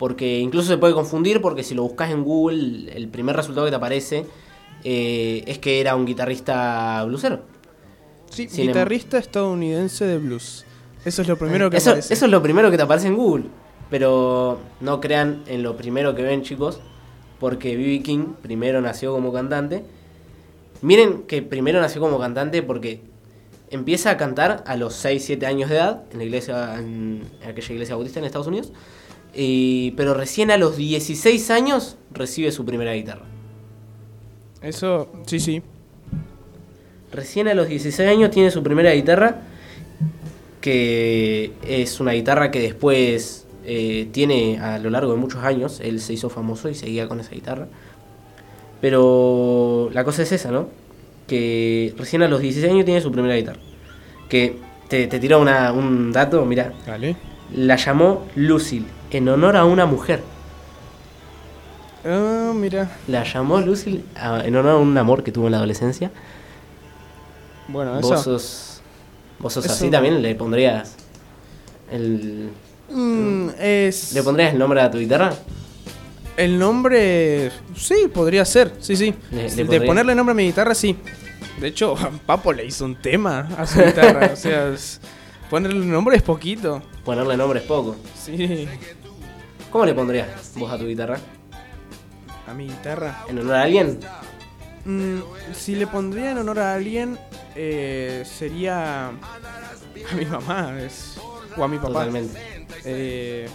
[0.04, 3.70] Porque incluso se puede confundir porque si lo buscas en Google, el primer resultado que
[3.72, 4.26] te aparece
[4.84, 7.40] eh, es que era un guitarrista blusero.
[8.30, 10.66] Sí, Sin em- guitarrista estadounidense de blues.
[11.06, 12.14] Eso es lo primero que eso, aparece.
[12.16, 13.46] eso es lo primero que te aparece en Google.
[13.90, 16.82] Pero no crean en lo primero que ven, chicos.
[17.40, 18.04] Porque B.B.
[18.04, 19.86] King primero nació como cantante.
[20.82, 23.00] Miren que primero nació como cantante porque
[23.70, 27.96] empieza a cantar a los 6-7 años de edad en la iglesia en aquella iglesia
[27.96, 28.74] bautista en Estados Unidos.
[29.34, 33.24] Pero recién a los 16 años recibe su primera guitarra.
[34.62, 35.62] Eso, sí, sí.
[37.12, 39.42] Recién a los 16 años tiene su primera guitarra,
[40.62, 45.80] que es una guitarra que después eh, tiene a lo largo de muchos años.
[45.80, 47.68] Él se hizo famoso y seguía con esa guitarra.
[48.82, 50.68] Pero la cosa es esa, ¿no?
[51.28, 53.60] Que recién a los 16 años tiene su primera guitarra.
[54.30, 54.58] Que
[54.90, 56.74] te, te tiro una- un dato, mira.
[56.86, 57.16] Dale.
[57.56, 58.86] La llamó Lucille,
[59.18, 60.22] en honor a una mujer.
[62.06, 62.92] Ah, mira.
[63.08, 66.12] La llamó Lucille a- en honor a un amor que tuvo en la adolescencia.
[67.68, 68.10] Bueno, eso.
[68.10, 68.82] Vos sos,
[69.40, 70.96] vos sos así también, le pondrías
[71.92, 72.50] el,
[72.90, 74.14] Mm, es.
[74.14, 75.34] ¿Le pondrías el nombre a tu guitarra?
[76.36, 77.52] El nombre.
[77.76, 78.74] Sí, podría ser.
[78.80, 79.14] Sí, sí.
[79.32, 80.98] Le- le de ponerle nombre a mi guitarra, sí.
[81.62, 81.96] De hecho,
[82.26, 84.32] Papo le hizo un tema a su guitarra.
[84.34, 85.00] o sea, es-
[85.50, 86.82] ponerle nombre es poquito.
[87.06, 87.96] Ponerle nombre es poco.
[88.22, 88.68] Sí.
[89.74, 91.18] ¿Cómo le pondrías vos a tu guitarra?
[92.48, 93.26] A mi guitarra.
[93.28, 94.00] ¿En honor a alguien?
[94.86, 95.20] Mm,
[95.54, 97.18] si le pondría en honor a alguien,
[97.56, 99.14] eh, sería a
[100.16, 101.18] mi mamá es-
[101.58, 101.88] o a mi papá.
[101.90, 102.40] Totalmente.
[102.86, 103.50] Eh,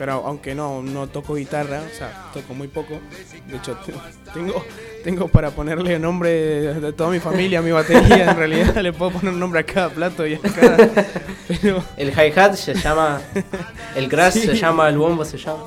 [0.00, 2.98] pero aunque no, no toco guitarra, o sea, toco muy poco.
[3.46, 3.92] De hecho, te-
[4.32, 4.64] tengo,
[5.04, 8.30] tengo para ponerle nombre de, toda mi familia a mi batería.
[8.30, 10.88] En realidad le puedo poner un nombre a cada plato y a cada...
[11.60, 13.20] Pero, El hi-hat se llama.
[13.94, 14.40] El crash Sí.
[14.46, 15.64] se llama, el bombo se llama.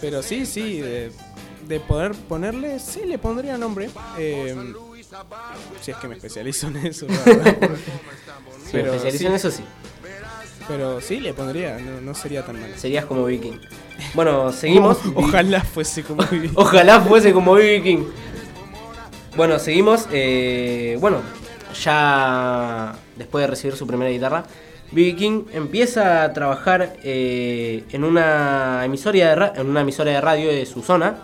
[0.00, 1.12] pero sí, sí, de,
[1.68, 3.90] de poder ponerle, sí le pondría nombre.
[4.18, 4.56] Eh,
[5.82, 7.14] si es que me especializo en eso, me
[8.80, 9.26] especializo sí.
[9.26, 9.64] en eso sí.
[10.70, 12.72] Pero sí le pondría, no, no sería tan mal.
[12.76, 13.58] Serías como Viking.
[14.14, 14.98] Bueno, seguimos.
[15.16, 16.48] Ojalá fuese como Vivi.
[16.54, 17.82] Ojalá fuese como B.B.
[17.82, 18.04] King.
[19.36, 20.06] Bueno, seguimos.
[20.12, 21.22] eh, bueno,
[21.82, 24.44] ya después de recibir su primera guitarra,
[24.92, 25.16] B.B.
[25.16, 30.66] King empieza a trabajar eh, en, una emisora de en una emisora de radio de
[30.66, 31.16] su zona,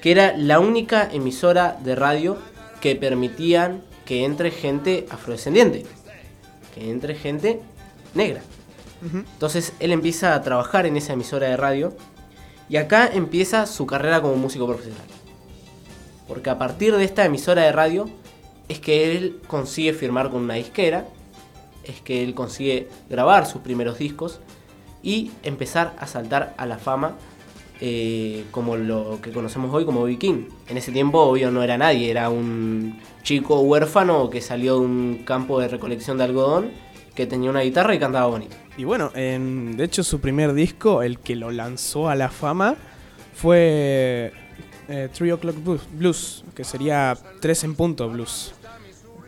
[0.00, 2.36] que era la única emisora de radio
[2.80, 5.86] que permitían que entre gente afrodescendiente,
[6.74, 7.60] que entre gente
[8.14, 8.42] negra.
[9.02, 11.92] Entonces él empieza a trabajar en esa emisora de radio
[12.68, 15.06] y acá empieza su carrera como músico profesional.
[16.28, 18.08] Porque a partir de esta emisora de radio
[18.68, 21.06] es que él consigue firmar con una disquera,
[21.84, 24.40] es que él consigue grabar sus primeros discos
[25.02, 27.16] y empezar a saltar a la fama
[27.80, 30.48] eh, como lo que conocemos hoy como Viking.
[30.68, 35.22] En ese tiempo, obvio, no era nadie, era un chico huérfano que salió de un
[35.24, 36.70] campo de recolección de algodón,
[37.14, 38.56] que tenía una guitarra y cantaba bonito.
[38.76, 42.76] Y bueno, en- de hecho su primer disco, el que lo lanzó a la fama,
[43.34, 44.32] fue
[44.88, 48.52] eh, Three O'Clock Blues, Blues, que sería 3 en punto blues.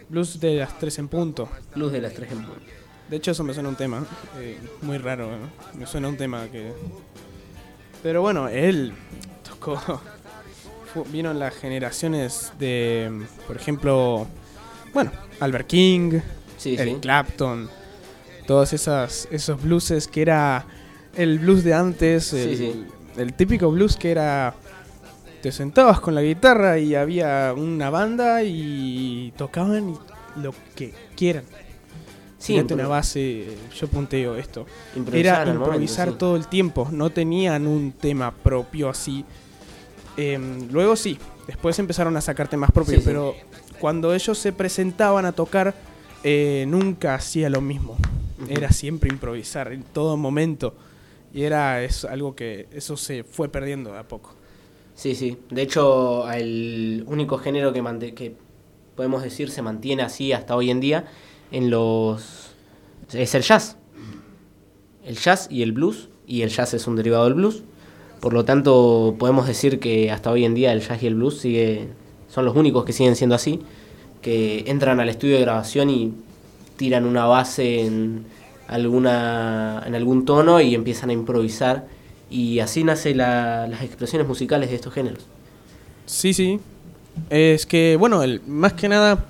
[0.08, 1.48] Blues de las 3 en punto.
[1.74, 2.60] Luz de las tres en punto.
[3.08, 4.04] De hecho eso me suena un tema,
[4.38, 5.38] eh, muy raro, ¿eh?
[5.78, 6.72] me suena un tema que...
[8.02, 8.92] Pero bueno, él
[9.48, 9.80] tocó...
[11.12, 13.10] vino en las generaciones de,
[13.46, 14.26] por ejemplo,
[14.92, 15.10] bueno,
[15.40, 16.20] Albert King,
[16.64, 17.00] Sí, Eric sí.
[17.02, 17.68] Clapton,
[18.46, 20.64] todos esas, esos blueses que era
[21.14, 22.86] el blues de antes, el, sí.
[23.18, 24.54] el típico blues que era
[25.42, 29.94] te sentabas con la guitarra y había una banda y tocaban
[30.36, 31.44] lo que quieran.
[32.38, 33.46] Sí, una base,
[33.78, 34.64] yo punteo esto.
[34.96, 36.14] improvisar Era momento, improvisar sí.
[36.18, 39.22] todo el tiempo, no tenían un tema propio así.
[40.16, 43.04] Em, luego sí, después empezaron a sacar temas propios, sí.
[43.04, 43.34] pero
[43.78, 45.74] cuando ellos se presentaban a tocar,
[46.24, 47.96] eh, nunca hacía lo mismo.
[48.48, 50.74] Era siempre improvisar en todo momento.
[51.32, 54.34] Y era es algo que eso se fue perdiendo de a poco.
[54.94, 55.38] Sí, sí.
[55.50, 58.34] De hecho, el único género que, que
[58.96, 61.06] podemos decir se mantiene así hasta hoy en día
[61.50, 62.54] en los
[63.12, 63.76] es el jazz.
[65.04, 67.62] El jazz y el blues, y el jazz es un derivado del blues.
[68.20, 71.38] Por lo tanto, podemos decir que hasta hoy en día el jazz y el blues
[71.38, 71.88] sigue,
[72.28, 73.60] son los únicos que siguen siendo así,
[74.24, 76.14] que entran al estudio de grabación y
[76.76, 78.24] tiran una base en
[78.66, 81.86] alguna en algún tono y empiezan a improvisar
[82.30, 85.26] y así nacen las expresiones musicales de estos géneros.
[86.06, 86.58] Sí, sí.
[87.28, 89.26] Es que, bueno, el, más que nada,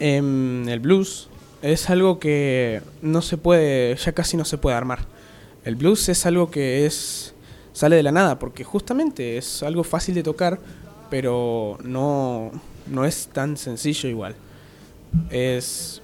[0.00, 1.28] em, el blues
[1.62, 5.06] es algo que no se puede, ya casi no se puede armar.
[5.64, 7.34] El blues es algo que es
[7.72, 10.58] sale de la nada, porque justamente es algo fácil de tocar,
[11.08, 12.50] pero no,
[12.90, 14.34] no es tan sencillo igual.
[15.30, 16.00] Es,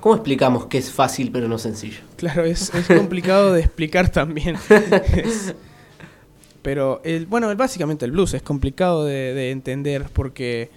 [0.00, 1.98] ¿Cómo explicamos que es fácil pero no sencillo?
[2.16, 4.56] claro, es, es complicado de explicar también.
[5.14, 5.54] Es-
[6.62, 10.68] pero, el, bueno, el- básicamente el blues es complicado de, de entender porque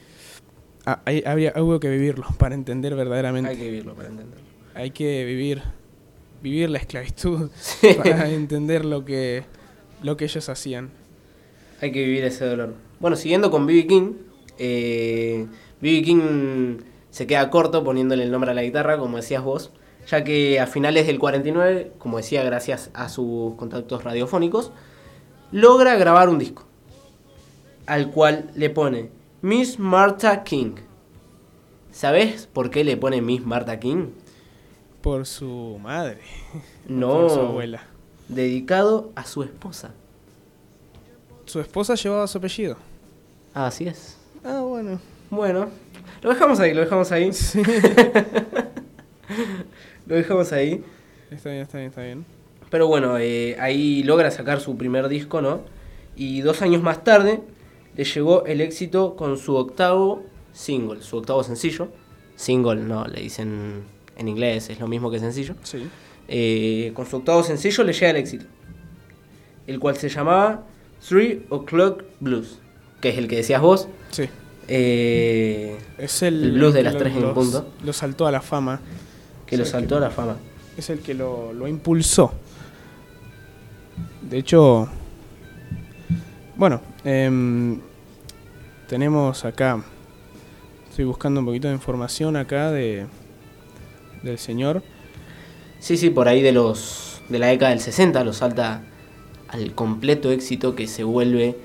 [0.86, 3.50] ha- hay- habría, que vivirlo para entender verdaderamente.
[3.50, 4.46] Hay que vivirlo para entenderlo.
[4.76, 5.62] Hay que vivir,
[6.44, 7.50] vivir la esclavitud
[7.98, 9.44] para entender lo que,
[10.04, 10.90] lo que ellos hacían.
[11.82, 12.76] Hay que vivir ese dolor.
[13.00, 13.88] Bueno, siguiendo con B.B.
[13.88, 14.12] King,
[14.60, 15.48] eh,
[15.82, 16.02] B.B.
[16.04, 16.78] King
[17.10, 19.72] se queda corto poniéndole el nombre a la guitarra, como decías vos,
[20.08, 24.72] ya que a finales del 49, como decía, gracias a sus contactos radiofónicos,
[25.52, 26.66] logra grabar un disco,
[27.88, 29.10] al cual le pone
[29.42, 30.76] Miss Martha King.
[31.92, 34.10] ¿Sabes por qué le pone Miss Martha King?
[35.02, 36.20] Por su madre,
[36.88, 37.84] No, por su abuela.
[38.28, 39.92] dedicado a su esposa.
[41.46, 42.78] Su esposa llevaba su apellido.
[43.56, 44.18] Así es.
[44.44, 45.00] Ah, bueno.
[45.30, 45.70] Bueno,
[46.24, 47.30] lo dejamos ahí, lo dejamos ahí.
[50.08, 50.84] lo dejamos ahí.
[51.30, 52.26] Está bien, está bien, está bien.
[52.70, 55.62] Pero bueno, eh, ahí logra sacar su primer disco, ¿no?
[56.16, 57.42] Y dos años más tarde
[57.96, 60.24] le llegó el éxito con su octavo
[60.54, 61.90] single, su octavo sencillo.
[62.36, 63.84] Single, no, le dicen
[64.18, 65.56] en inglés, es lo mismo que sencillo.
[65.64, 65.88] Sí.
[66.28, 68.46] Eh, con su octavo sencillo le llega el éxito.
[69.68, 70.66] El cual se llamaba
[71.08, 72.60] Three O'Clock Blues,
[73.02, 73.88] que es el que decías vos.
[74.12, 74.30] Sí.
[74.68, 77.68] eh, Es el, El blues de las lo- tres en los- punto.
[77.84, 78.80] Lo saltó a la fama.
[79.46, 80.38] que lo saltó a la fama.
[80.78, 82.32] Es el que lo, lo impulsó.
[84.22, 84.88] De hecho,
[86.56, 87.80] bueno, em,
[88.88, 89.84] tenemos acá,
[90.90, 93.08] estoy buscando un poquito de información acá de
[94.24, 94.84] del señor.
[95.80, 98.84] Sí, sí, por ahí de los de la década del 60 lo salta
[99.48, 101.56] al completo éxito que se vuelve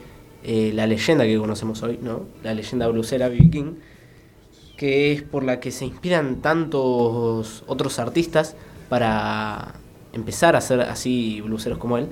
[0.45, 2.23] eh, la leyenda que conocemos hoy, ¿no?
[2.43, 3.51] La leyenda blusera B.B.
[3.51, 3.73] King,
[4.77, 8.55] que es por la que se inspiran tantos otros artistas
[8.89, 9.75] para
[10.13, 12.09] empezar a ser así bluseros como él.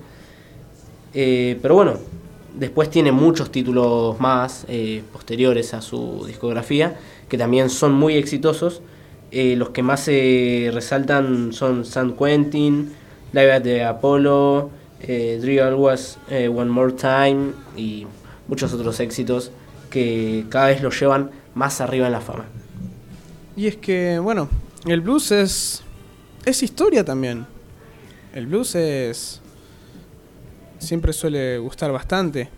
[1.14, 1.94] Eh, pero bueno,
[2.58, 6.96] después tiene muchos títulos más eh, posteriores a su discografía
[7.28, 8.82] que también son muy exitosos.
[9.32, 12.92] Los que más se resaltan son San Quentin,
[13.32, 14.70] Live at the Apollo,
[15.62, 18.06] Always eh, One More Time y
[18.52, 19.50] muchos otros éxitos
[19.88, 22.44] que cada vez lo llevan más arriba en la fama.
[23.56, 24.50] Y es que, bueno,
[24.84, 25.82] el blues es
[26.44, 27.46] es historia también.
[28.34, 29.40] El blues es
[30.78, 32.50] siempre suele gustar bastante.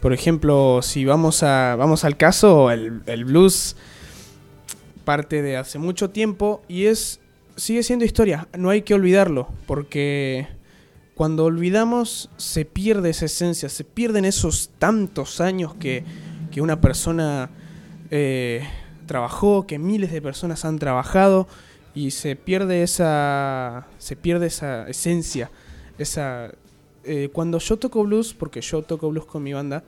[0.00, 3.76] Por ejemplo, si vamos, a, vamos al caso, el, el blues
[5.04, 7.20] parte de hace mucho tiempo y es
[7.54, 10.48] sigue siendo historia, no hay que olvidarlo, porque
[11.16, 16.04] cuando olvidamos se pierde esa esencia, se pierden esos tantos años que,
[16.52, 17.48] que una persona
[18.10, 18.68] eh,
[19.06, 21.48] trabajó, que miles de personas han trabajado
[21.94, 25.50] y se pierde esa, se pierde esa esencia,
[25.96, 26.52] esa
[27.04, 29.84] eh, cuando yo toco blues, porque yo toco blues con mi banda,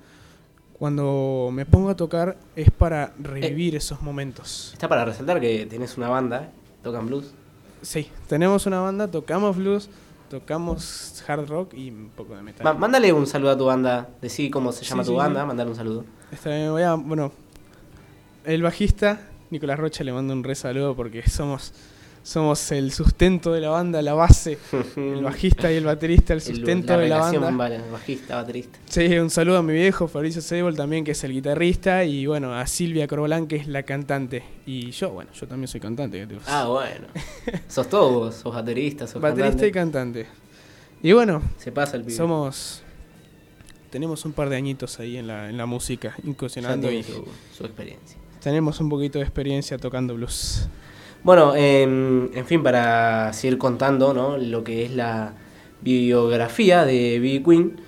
[0.79, 4.71] cuando me pongo a tocar es para revivir esos momentos.
[4.73, 6.51] Está para resaltar que tenés una banda,
[6.83, 7.35] tocan blues.
[7.83, 9.91] Sí, tenemos una banda, tocamos blues,
[10.29, 12.65] tocamos hard rock y un poco de metal.
[12.65, 15.41] Ma- mándale un saludo a tu banda, decí cómo se llama Sí, tu sí, banda,
[15.43, 15.47] sí.
[15.47, 16.05] mandale un saludo.
[16.31, 17.33] Está bien, voy a- bueno,
[18.45, 19.21] el bajista,
[19.51, 21.73] Nicolás Rocha, le mando un re saludo porque somos,
[22.29, 24.59] somos el sustento de la banda, la base.
[24.97, 27.51] El bajista y el baterista, el El- sustento de la banda.
[27.51, 28.79] ba- bajista, baterista.
[28.85, 32.55] Sí, un saludo a mi viejo, Fabricio Sebol también, que es el guitarrista, y bueno,
[32.55, 34.43] a Silvia Corbalán, que es la cantante.
[34.67, 36.27] Y yo, bueno, yo también soy cantante.
[36.29, 36.37] ¿qué?
[36.47, 37.07] Ah, bueno.
[37.69, 40.27] sos todo vos, sos baterista, sos Baterista y cantante.
[41.03, 42.15] Y bueno, Se pasa el pibe.
[42.15, 42.83] somos...
[43.89, 47.27] Tenemos un par de añitos ahí en la, en la música, incursionando y su,
[47.57, 48.19] su experiencia.
[48.43, 50.69] tenemos un poquito de experiencia tocando blues.
[51.25, 54.39] Bueno, en, en fin, para seguir contando ¿no?
[54.39, 55.35] lo que es la
[55.83, 57.43] biografía de B.B.
[57.45, 57.81] Queen,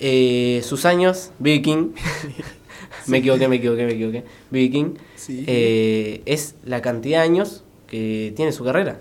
[0.00, 1.62] eh, sus años, B.B.
[1.62, 1.88] King,
[3.06, 4.70] me equivoqué, me equivoqué, me equivoqué, B.B.
[4.70, 4.94] King,
[5.28, 9.00] eh, es la cantidad de años que tiene su carrera.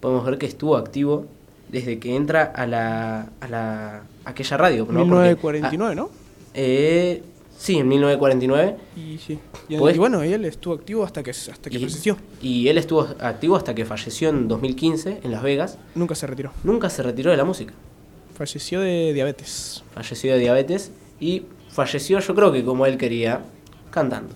[0.00, 1.26] Podemos ver que estuvo activo
[1.68, 4.82] desde que entra a la, a la aquella radio.
[4.90, 5.00] ¿no?
[5.00, 6.10] Porque- 1949, ¿no?
[6.12, 6.16] ah,
[6.54, 7.22] eh,
[7.62, 8.76] sí, en 1949.
[8.96, 9.38] Y sí.
[9.68, 12.16] Y, Pues- y bueno, y él estuvo activo hasta que, hasta que Y, falleció.
[12.40, 15.78] y él estuvo activo hasta que falleció en 2015 en Las Vegas.
[15.94, 16.50] Nunca se retiró.
[16.64, 17.72] Nunca se retiró de la música.
[18.34, 19.84] Falleció de diabetes.
[19.94, 20.90] Falleció de diabetes
[21.20, 23.42] y falleció, yo creo que como él quería,
[23.90, 24.34] cantando.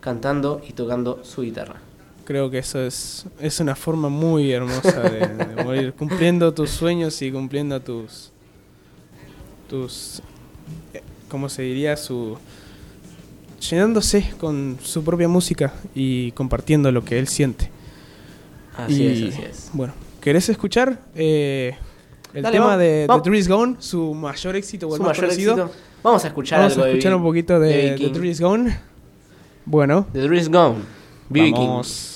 [0.00, 1.76] Cantando y tocando su guitarra.
[2.24, 7.20] Creo que eso es, es una forma muy hermosa de, de morir, cumpliendo tus sueños
[7.22, 8.30] y cumpliendo tus,
[9.68, 10.22] tus,
[11.30, 11.96] ¿cómo se diría?
[11.96, 12.36] Su,
[13.70, 17.70] llenándose con su propia música y compartiendo lo que él siente.
[18.76, 19.70] Así y, es, así es.
[19.72, 21.76] Bueno, ¿querés escuchar eh,
[22.34, 23.22] el Dale, tema vamos, de vamos.
[23.22, 25.52] The Tree is Gone, su mayor éxito o el Su más mayor conocido?
[25.54, 25.72] éxito.
[26.02, 27.96] Vamos a escuchar Vamos algo a escuchar un poquito de.
[27.98, 28.08] The.
[28.10, 28.78] Tree is Gone.
[29.66, 30.78] Bueno, The Dream is Gone.
[31.28, 32.09] Vamos.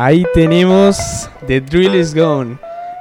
[0.00, 2.56] Ahí tenemos The Drill is Gone.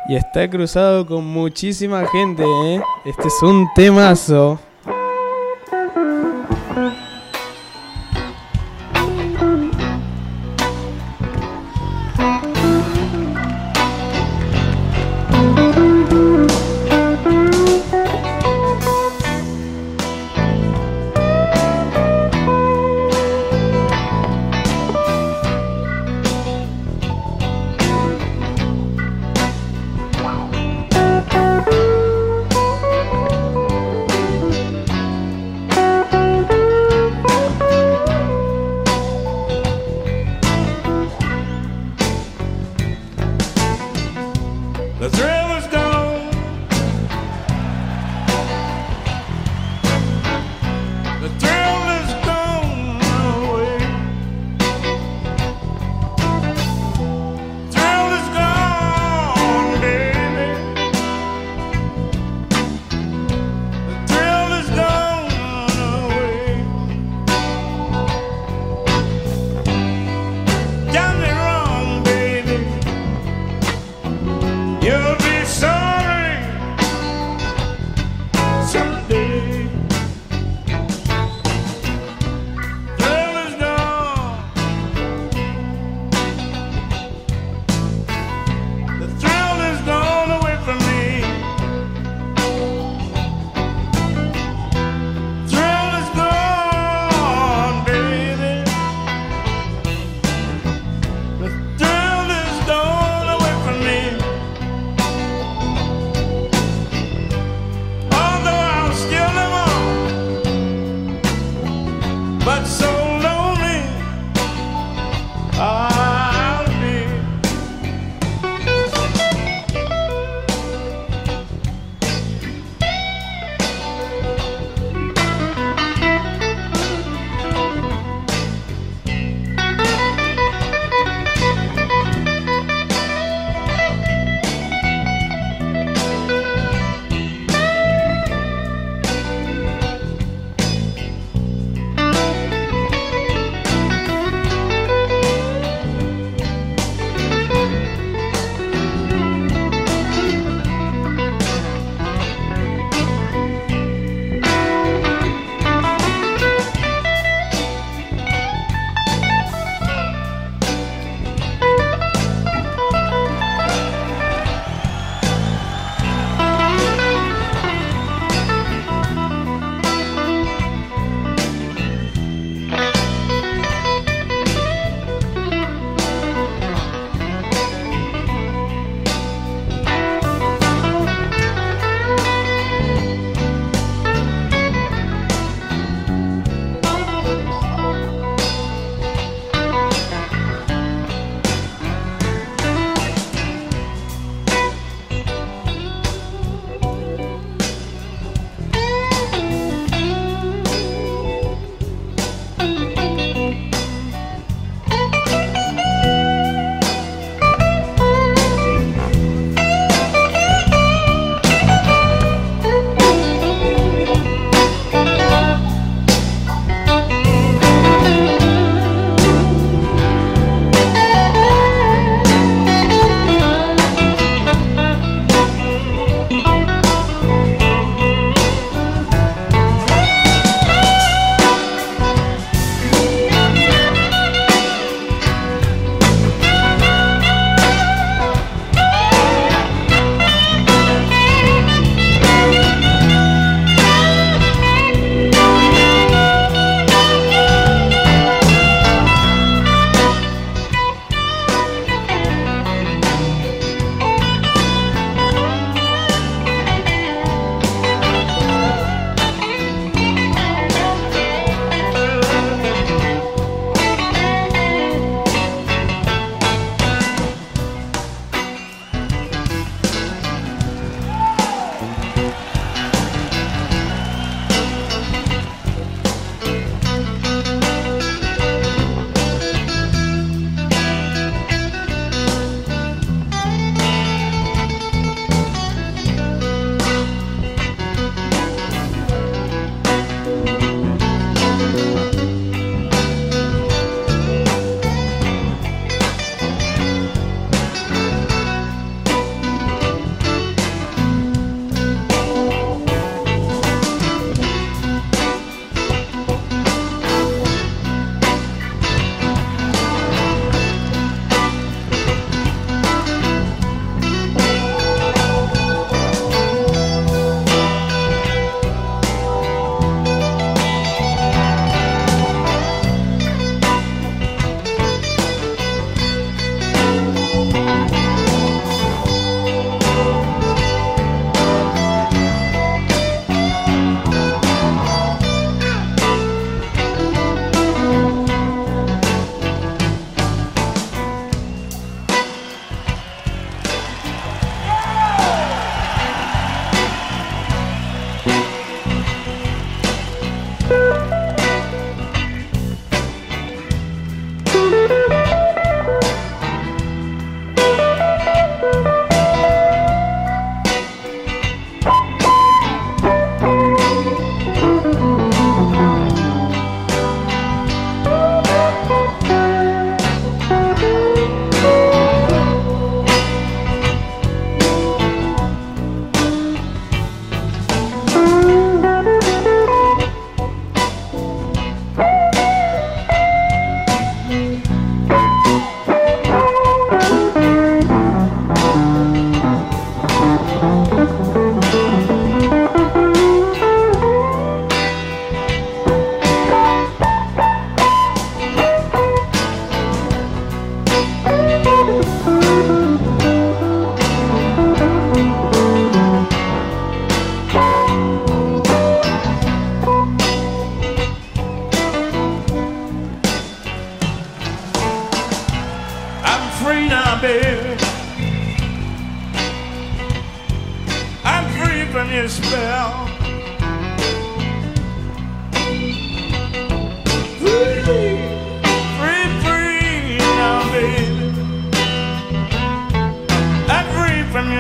[0.10, 2.82] Y está cruzado con muchísima gente, ¿eh?
[3.06, 4.60] Este es un temazo.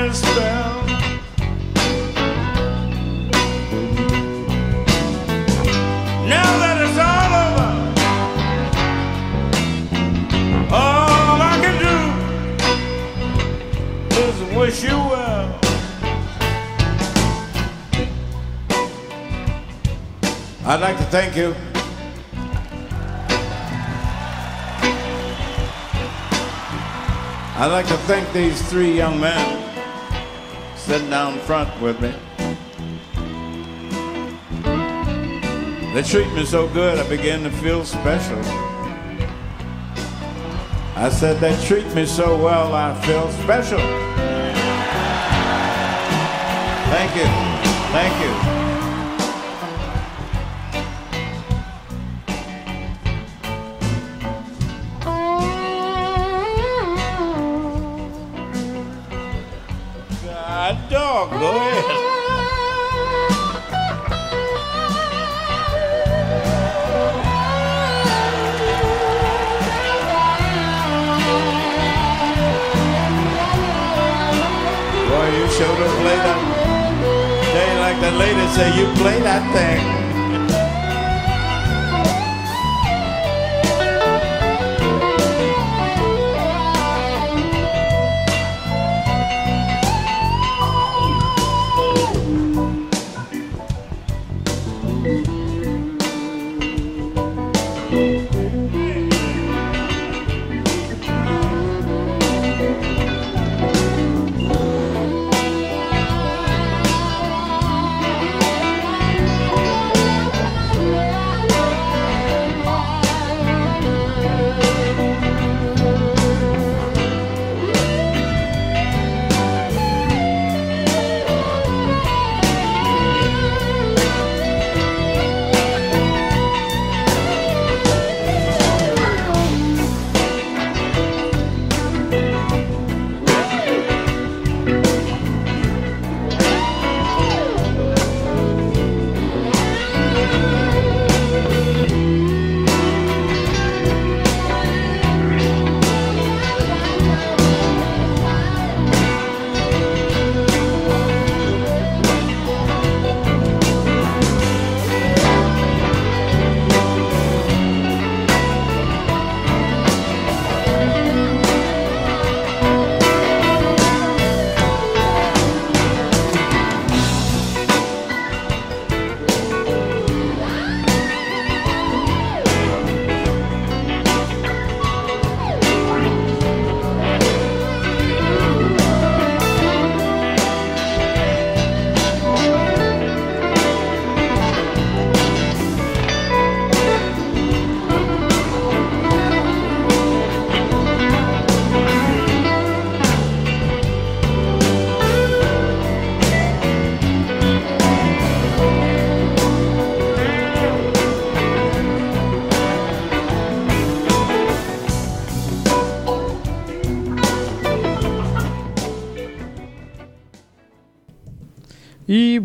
[0.07, 0.13] Now
[6.61, 7.71] that it's all over.
[10.73, 11.95] All I can do
[14.17, 15.45] is wish you well.
[20.65, 21.53] I'd like to thank you.
[27.57, 29.66] I'd like to thank these three young men
[30.87, 32.13] sitting down front with me.
[35.93, 38.39] They treat me so good, I begin to feel special.
[40.95, 43.79] I said they treat me so well, I feel special.
[46.89, 47.25] Thank you.
[47.91, 48.56] Thank you.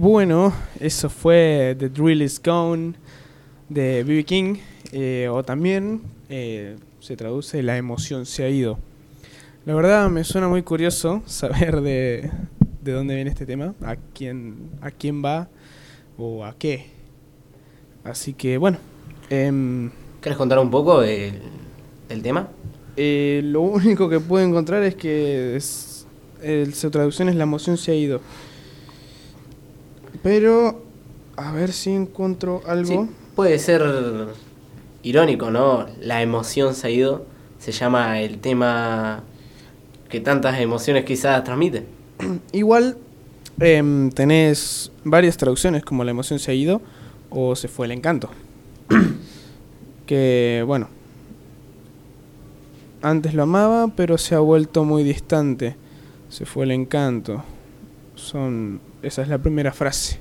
[0.03, 2.95] Bueno, eso fue The Drill is Gone
[3.69, 4.25] de B.B.
[4.25, 4.57] King.
[4.91, 8.79] eh, o también eh, se traduce La emoción se ha ido.
[9.65, 12.31] La verdad me suena muy curioso saber de,
[12.83, 15.49] de dónde viene este tema, a quién, a quién va
[16.19, 16.87] o a qué.
[18.03, 18.79] Así que bueno,
[19.31, 19.89] em,
[20.21, 21.35] ¿Querés contar un poco del,
[22.09, 22.49] del tema?
[22.97, 26.07] eh, lo único que puedo encontrar es que es,
[26.43, 28.21] el- su traducción es La emoción se ha ido.
[30.23, 30.83] Pero,
[31.37, 33.05] a ver si encuentro algo.
[33.05, 33.83] Sí, puede ser
[35.03, 35.87] irónico, ¿no?
[36.01, 37.27] La emoción se ha ido.
[37.59, 39.23] Se llama el tema
[40.09, 41.87] que tantas emociones quizás transmite.
[42.53, 42.99] Igual
[43.61, 46.83] em, tenés varias traducciones como La emoción se ha ido
[47.31, 48.29] o Se fue el encanto.
[50.07, 50.89] que bueno,
[53.01, 55.77] antes lo amaba pero se ha vuelto muy distante.
[56.29, 57.43] Se fue el encanto.
[58.15, 60.21] Son, esa es la primera frase.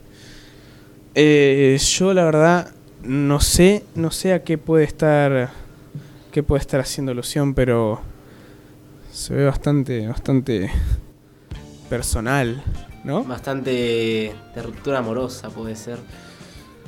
[1.16, 2.72] Eh, yo la verdad
[3.04, 5.52] no sé, no sé a qué puede estar,
[6.32, 8.02] qué puede estar haciendo alusión, pero
[9.12, 10.72] se ve bastante, bastante
[11.90, 12.64] personal,
[13.04, 13.24] ¿no?
[13.24, 13.72] Bastante
[14.56, 15.98] de ruptura amorosa puede ser.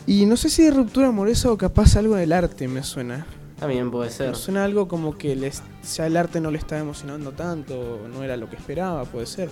[0.05, 3.25] Y no sé si de ruptura amorosa o capaz algo del arte me suena.
[3.59, 4.29] También puede ser.
[4.29, 5.63] Me suena algo como que les,
[5.95, 9.49] ya el arte no le estaba emocionando tanto, no era lo que esperaba, puede ser.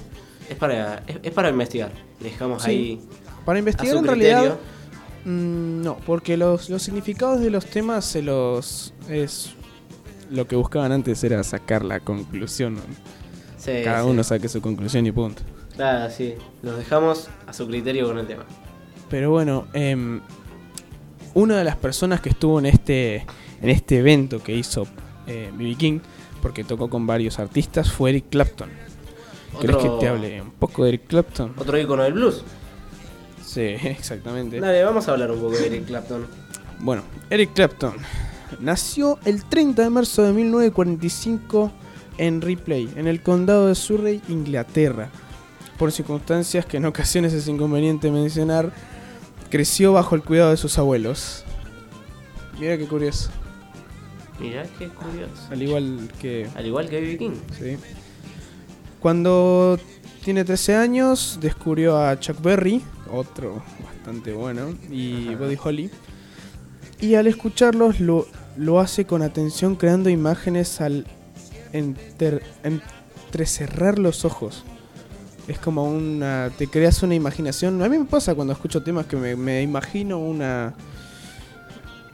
[0.52, 1.92] Es para, es, es para investigar.
[2.20, 2.70] Dejamos Sí.
[2.70, 3.02] ahí
[3.46, 4.28] Para investigar en criterio.
[4.38, 4.58] realidad,
[5.26, 9.54] mm, no, porque los, los significados de los temas se los es
[10.30, 12.78] lo que buscaban antes era sacar la conclusión.
[13.58, 14.10] Sí, Cada sí.
[14.10, 15.42] uno saque su conclusión y punto.
[15.76, 16.36] Claro, sí.
[16.62, 18.46] Los dejamos a su criterio con el tema.
[19.10, 20.22] Pero bueno, em,
[21.34, 23.26] una de las personas que estuvo en este,
[23.62, 24.86] en este evento que hizo
[25.28, 25.76] B.B.
[25.76, 26.00] King,
[26.42, 28.70] porque tocó con varios artistas, fue Eric Clapton.
[29.60, 31.54] ¿Crees que Otro- te hable un poco de Eric Clapton?
[31.58, 32.44] Otro ícono del blues.
[33.46, 34.60] Sí, exactamente.
[34.60, 36.26] Dale, vamos a hablar un poco de Eric Clapton.
[36.80, 37.94] Bueno, Eric Clapton
[38.60, 41.72] nació el 30 de marzo de 1945
[42.18, 45.10] en Ripley, en el condado de Surrey, Inglaterra.
[45.78, 48.72] Por circunstancias que en ocasiones es inconveniente mencionar,
[49.50, 51.44] creció bajo el cuidado de sus abuelos.
[52.60, 53.32] Mira qué curioso.
[54.40, 55.34] Mirá qué curioso.
[55.52, 56.48] Al igual que.
[56.56, 57.18] Al igual que B.B.
[57.18, 57.32] King.
[57.58, 57.78] sí.
[59.02, 59.80] Cuando
[60.24, 62.82] tiene 13 años, descubrió a Chuck Berry,
[63.12, 65.38] otro bastante bueno, y Ajá.
[65.38, 65.90] Buddy Holly.
[67.00, 68.28] Y al escucharlos lo,
[68.58, 71.08] lo hace con atención, creando imágenes al
[71.74, 74.64] enter- entrecerrar los ojos.
[75.48, 76.52] Es como una.
[76.56, 77.82] Te creas una imaginación.
[77.82, 80.76] A mí me pasa cuando escucho temas que me, me imagino una.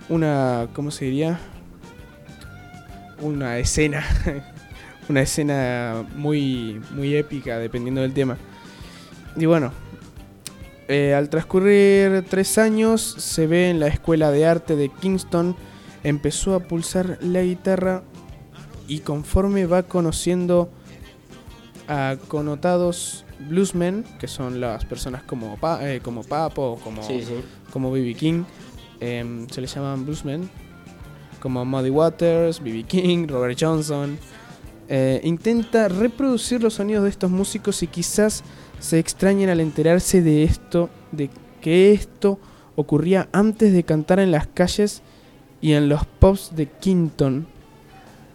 [0.07, 0.69] Una.
[0.73, 1.37] ¿Cómo se diría?
[3.21, 4.05] Una escena.
[5.09, 8.37] una escena muy, muy épica, dependiendo del tema.
[9.35, 9.71] Y bueno.
[10.89, 15.55] eh, al transcurrir tres años, se ve en la escuela de arte de Kingston.
[16.03, 18.03] Empezó a pulsar la guitarra.
[18.87, 20.69] Y conforme va conociendo
[21.89, 27.33] a connotados bluesmen, que son las personas como, Pa- eh, como Papo, como, Sí, sí.
[27.71, 28.13] como B.B.
[28.15, 28.43] King,
[29.01, 30.49] em, se les llaman bluesmen,
[31.41, 32.83] como Muddy Waters, B.B.
[32.83, 34.17] King, Robert Johnson.
[34.89, 38.43] Eh, intenta reproducir los sonidos de estos músicos y quizás
[38.79, 41.29] se extrañen al enterarse de esto, de
[41.61, 42.39] que esto
[42.75, 45.01] ocurría antes de cantar en las calles
[45.59, 47.47] y en los pubs de Kingston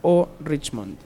[0.03, 0.97] o Richmond.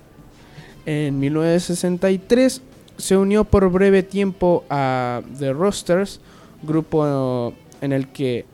[0.86, 2.62] En 1963
[2.96, 6.20] se unió por breve tiempo a The Roosters,
[6.62, 8.46] grupo en el que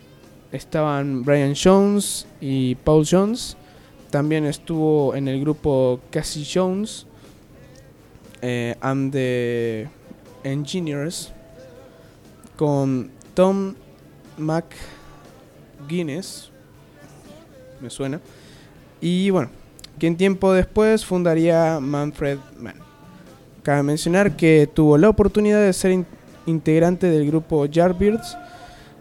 [0.51, 3.57] estaban Brian Jones y Paul Jones.
[4.13, 7.07] También estuvo en el grupo Cassie Jones
[8.43, 9.89] eh, and the
[10.45, 11.33] Engineers
[12.57, 13.75] con Tom
[14.37, 16.51] McGuinness.
[17.81, 18.21] Me suena.
[19.01, 19.49] Y bueno,
[19.99, 22.77] quien tiempo después fundaría Manfred Mann.
[23.63, 26.07] Cabe mencionar que tuvo la oportunidad de ser in-
[26.45, 28.37] integrante del grupo Yardbirds,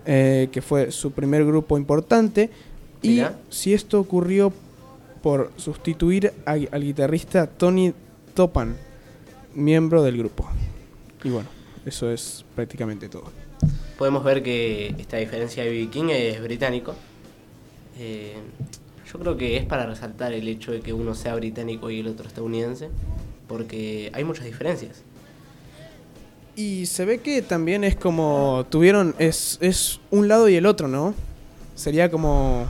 [0.05, 2.49] eh, que fue su primer grupo importante.
[3.01, 4.53] Y si esto ocurrió
[5.21, 7.93] por sustituir a- al guitarrista Tony
[8.33, 8.75] Topan,
[9.53, 10.47] miembro del grupo.
[11.23, 11.49] Y bueno,
[11.85, 13.25] eso es prácticamente todo.
[13.97, 15.89] Podemos ver que esta diferencia de B.B.
[15.91, 16.95] King es británico.
[17.99, 18.33] Eh,
[19.11, 22.07] yo creo que es para resaltar el hecho de que uno sea británico y el
[22.07, 22.89] otro estadounidense,
[23.47, 25.03] porque hay muchas diferencias.
[26.55, 30.87] Y se ve que también es como tuvieron es es un lado y el otro,
[30.87, 31.13] ¿no?
[31.75, 32.65] Sería como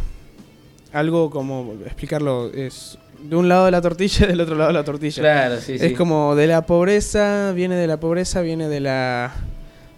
[0.94, 4.74] algo como explicarlo es de un lado de la tortilla y del otro lado de
[4.74, 5.22] la tortilla.
[5.22, 9.34] Claro, sí, Es como de la pobreza, viene de la pobreza, viene de la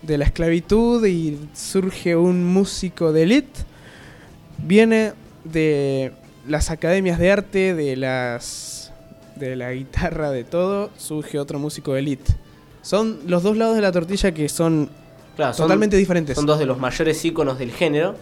[0.02, 3.62] de la esclavitud y surge un músico de elite.
[4.58, 5.14] Viene
[5.46, 6.12] de
[6.48, 8.92] las academias de arte, de las
[9.36, 12.34] de la guitarra, de todo, surge otro músico de elite.
[12.82, 14.90] Son los dos lados de la tortilla que son
[15.36, 16.36] Claro, son- totalmente diferentes.
[16.36, 18.16] Son dos de los mayores íconos del género,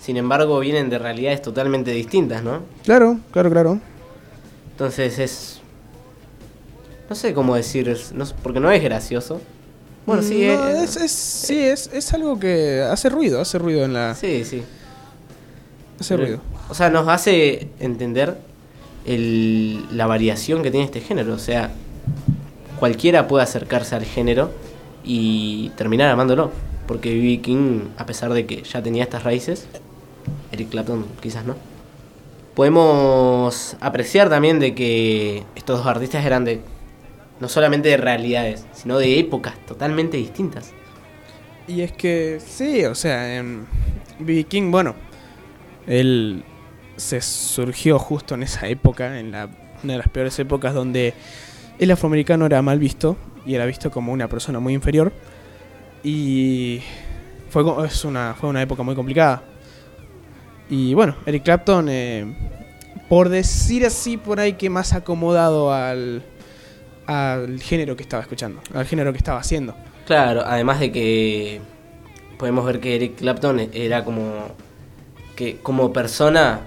[0.00, 2.62] sin embargo vienen de realidades totalmente distintas, ¿no?
[2.84, 3.80] Claro, claro, claro.
[4.72, 5.60] Entonces es...
[7.10, 9.40] No sé cómo decir, no porque no es gracioso.
[10.06, 13.84] Bueno, sí, No, eh, es, es- sí, es, es algo que hace ruido, hace ruido
[13.84, 14.14] en la...
[14.14, 14.62] Sí, sí.
[16.00, 16.40] Hace Pero, ruido.
[16.68, 18.36] O sea, nos hace entender
[19.06, 21.34] el- la variación que tiene este género.
[21.34, 21.70] O sea,
[22.78, 24.50] cualquiera puede acercarse al género
[25.04, 26.50] y terminar amándolo.
[26.86, 27.40] Porque B.B.
[27.42, 29.66] King, a pesar de que ya tenía estas raíces,
[30.52, 31.56] Eric Clapton quizás no.
[32.54, 36.60] Podemos apreciar también de que estos dos artistas eran de
[37.40, 40.72] no solamente de realidades, sino de épocas totalmente distintas.
[41.68, 43.42] Y es que, sí, o sea,
[44.18, 44.44] B.B.
[44.44, 44.94] King, bueno,
[45.86, 46.42] él
[46.96, 49.48] se surgió justo en esa época, en la,
[49.84, 51.14] una de las peores épocas donde
[51.78, 53.16] el afroamericano era mal visto
[53.46, 55.12] y era visto como una persona muy inferior.
[56.02, 56.80] Y
[57.50, 59.42] fue, es una, fue una época muy complicada.
[60.70, 62.26] Y bueno, Eric Clapton, eh,
[63.08, 66.22] por decir así, por ahí que más acomodado al,
[67.06, 69.74] al género que estaba escuchando, al género que estaba haciendo.
[70.06, 71.60] Claro, además de que
[72.38, 74.24] podemos ver que Eric Clapton era como
[75.36, 76.60] que como persona,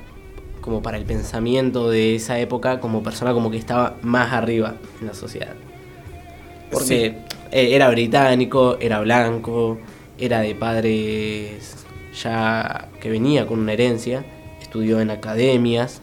[0.61, 5.07] como para el pensamiento de esa época, como persona como que estaba más arriba en
[5.07, 5.55] la sociedad.
[6.71, 7.17] Porque
[7.51, 9.79] eh, era británico, era blanco,
[10.17, 11.80] era de padres
[12.13, 14.23] ya que venía con una herencia,
[14.61, 16.01] estudió en academias,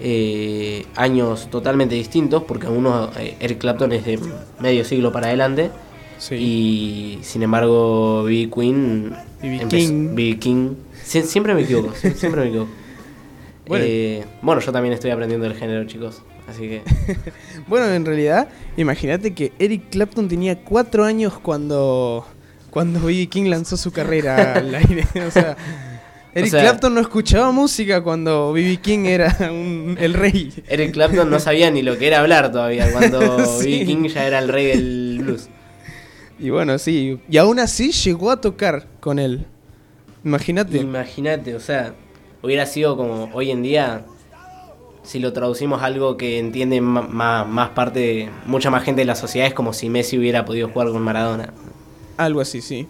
[0.00, 4.18] eh, años totalmente distintos, porque uno, eh, Eric Clapton es de
[4.60, 5.70] medio siglo para adelante,
[6.18, 6.34] Sí.
[6.36, 8.50] y sin embargo, B.B.
[8.54, 9.12] Queen.
[9.42, 10.14] Empezó- King.
[10.14, 10.38] B.B.
[10.38, 10.70] King.
[11.04, 12.70] Sie- siempre me equivoco, sie- siempre me equivoco.
[13.64, 13.84] Bueno.
[13.86, 16.20] Eh, bueno, yo también estoy aprendiendo el género, chicos.
[16.48, 16.82] Así que.
[17.68, 22.26] Bueno, en realidad, imagínate que Eric Clapton tenía cuatro años cuando
[22.72, 23.28] cuando B.B.
[23.28, 25.06] King lanzó su carrera al aire.
[25.24, 25.56] O sea,
[26.34, 28.78] Eric sea- Clapton no escuchaba música cuando B.B.
[28.78, 30.52] King era un- el rey.
[30.66, 33.70] Eric Clapton no sabía ni lo que era hablar todavía, cuando Sí.
[33.80, 33.86] B.B.
[33.86, 35.48] King ya era el rey del blues.
[36.38, 37.20] Y bueno, sí.
[37.28, 39.46] Y aún así llegó a tocar con él.
[40.24, 40.78] Imagínate.
[40.78, 41.94] Imagínate, o sea,
[42.42, 44.04] hubiera sido como hoy en día
[45.04, 49.48] si lo traducimos a algo que entiende más parte, mucha más gente de la sociedad,
[49.48, 51.52] es como si Messi hubiera podido jugar con Maradona.
[52.16, 52.86] Algo así, sí.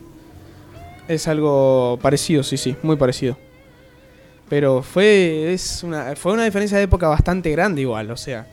[1.09, 3.37] Es algo parecido, sí, sí, muy parecido.
[4.49, 8.47] Pero fue, es una, fue una diferencia de época bastante grande igual, o sea,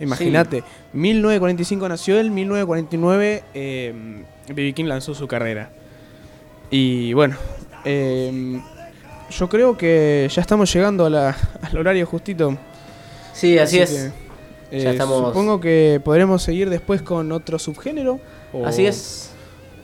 [0.00, 0.62] imagínate,
[0.92, 3.94] 1945 nació él, 1949 eh,
[4.48, 4.72] B.B.
[4.74, 5.70] King lanzó su carrera.
[6.70, 7.36] Y bueno,
[7.84, 8.60] eh,
[9.30, 12.56] yo creo que ya estamos llegando a la- al horario justito.
[13.32, 13.90] Sí, así, es.
[14.70, 18.20] que, Ya eh, estamos- Supongo que podremos seguir después con otro subgénero.
[18.52, 19.30] o- Así es.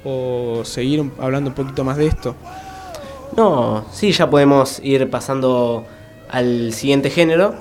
[0.04, 2.34] O seguir hablando un poquito más de esto.
[3.36, 5.86] No, sí, ya podemos ir pasando
[6.28, 7.54] al siguiente género,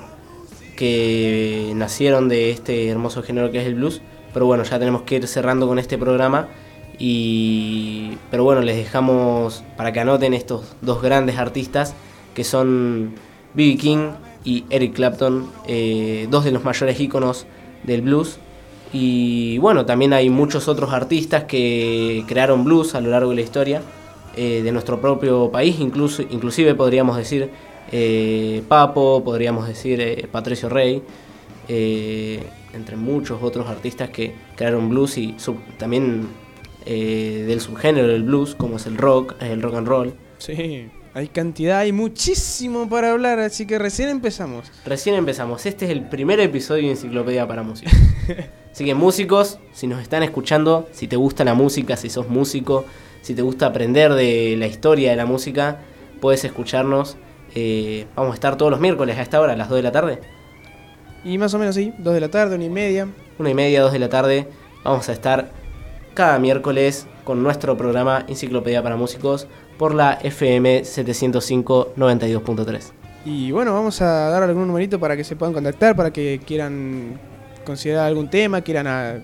[0.76, 4.02] que nacieron de este hermoso género que es el blues.
[4.32, 6.48] Pero bueno, ya tenemos que ir cerrando con este programa.
[6.98, 11.94] Y, pero bueno, les dejamos para que anoten estos dos grandes artistas
[12.34, 13.14] que son
[13.54, 13.76] B.B.
[13.76, 14.10] King
[14.44, 17.46] y Eric Clapton, eh, dos de los mayores íconos
[17.84, 18.38] del blues.
[18.92, 23.42] Y bueno, también hay muchos otros artistas que crearon blues a lo largo de la
[23.42, 23.80] historia
[24.36, 27.50] eh, de nuestro propio país, incluso, inclusive podríamos decir
[27.90, 31.02] eh, Papo, podríamos decir eh, Patricio Rey,
[31.68, 32.42] eh,
[32.74, 36.28] entre muchos otros artistas que crearon blues y sub- también
[36.84, 40.12] del subgénero del blues, como es el rock, el rock and roll.
[40.38, 44.70] Sí, hay cantidad, hay muchísimo para hablar, así que recién empezamos.
[44.84, 47.92] Recién empezamos, este es el primer episodio de Enciclopedia para Músicos.
[48.72, 52.86] Así que músicos, si nos están escuchando, si te gusta la música, si sos músico,
[53.20, 55.80] si te gusta aprender de la historia de la música,
[56.22, 57.18] puedes escucharnos.
[57.54, 59.92] Eh, vamos a estar todos los miércoles a esta hora, a las 2 de la
[59.92, 60.20] tarde.
[61.22, 63.08] Y más o menos sí, dos de la tarde, una y media.
[63.38, 64.48] Una y media, 2 de la tarde.
[64.84, 65.52] Vamos a estar
[66.14, 69.48] cada miércoles con nuestro programa Enciclopedia para Músicos
[69.82, 72.92] por la FM 705 92.3.
[73.24, 77.18] Y bueno, vamos a dar algún numerito para que se puedan contactar, para que quieran
[77.66, 79.16] considerar algún tema, quieran, a-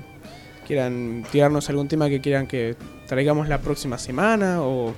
[0.67, 2.75] quieran tirarnos algún tema que quieran que
[3.07, 4.95] traigamos la próxima semana o,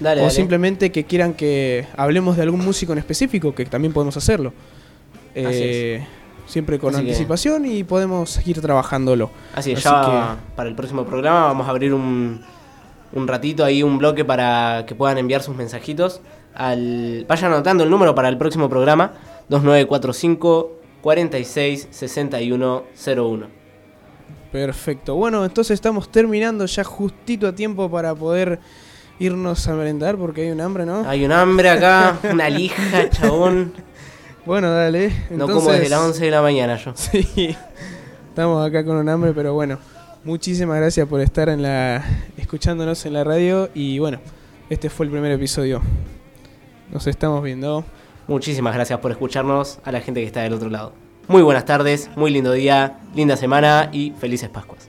[0.00, 0.34] Dale, o dale.
[0.34, 4.52] simplemente que quieran que hablemos de algún músico en específico, que también podemos hacerlo.
[5.36, 6.04] Eh,
[6.48, 9.30] siempre con Así que- anticipación y podemos seguir trabajándolo.
[9.54, 12.42] Así Así ya para el próximo programa vamos a abrir un,
[13.16, 16.20] un ratito ahí, un bloque para que puedan enviar sus mensajitos.
[16.54, 19.12] Al, vayan anotando el número para el próximo programa,
[19.48, 22.84] 2945 46 61
[23.16, 23.46] 01.
[24.52, 25.14] Perfecto.
[25.16, 28.58] Bueno, entonces estamos terminando ya justito a tiempo para poder
[29.18, 31.08] irnos a merendar porque hay un hambre, ¿no?
[31.08, 33.72] Hay un hambre acá, una lija, chabón.
[34.44, 35.12] Bueno, dale.
[35.30, 36.92] No como desde las 11 de la mañana yo.
[36.96, 37.56] Sí.
[38.28, 39.78] Estamos acá con un hambre, pero bueno.
[40.26, 42.02] Muchísimas gracias por estar en la
[42.36, 44.18] escuchándonos en la radio y bueno,
[44.68, 45.80] este fue el primer episodio.
[46.90, 47.84] Nos estamos viendo.
[48.26, 50.94] Muchísimas gracias por escucharnos a la gente que está del otro lado.
[51.28, 54.88] Muy buenas tardes, muy lindo día, linda semana y felices Pascuas.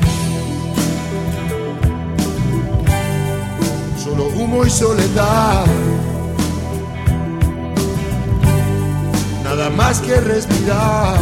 [4.03, 5.65] Solo humo y soledad.
[9.43, 11.19] Nada más que respirar.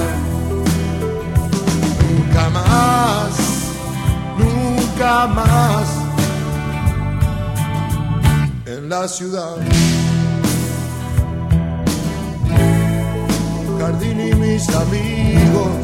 [2.10, 3.32] Nunca más,
[4.38, 5.88] nunca más.
[8.66, 9.58] En la ciudad.
[13.80, 15.80] Jardín y mis amigos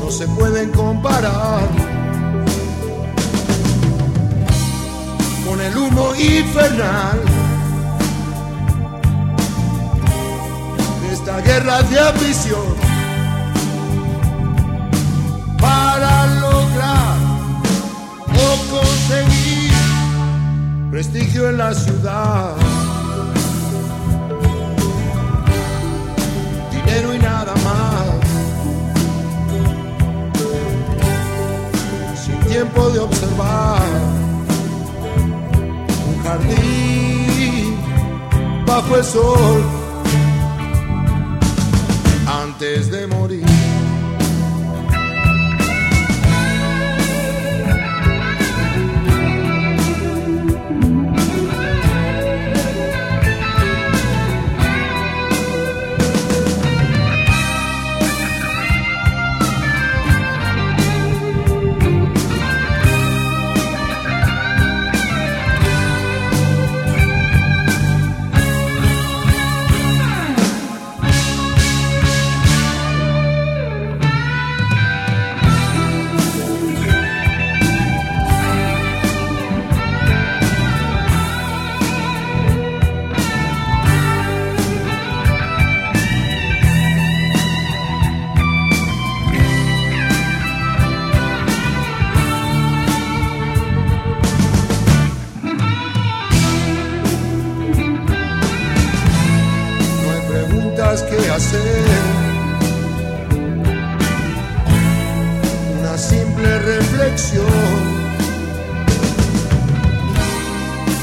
[0.00, 1.95] no se pueden comparar.
[5.46, 7.20] Con el humo infernal
[11.02, 12.74] de esta guerra de ambición
[15.60, 17.16] para lograr
[18.34, 19.72] o conseguir
[20.90, 22.56] prestigio en la ciudad.
[26.72, 28.06] Dinero y nada más.
[32.24, 34.25] Sin tiempo de observar
[36.26, 37.76] jardín
[38.66, 39.62] bajo el sol
[42.26, 43.15] antes de morir.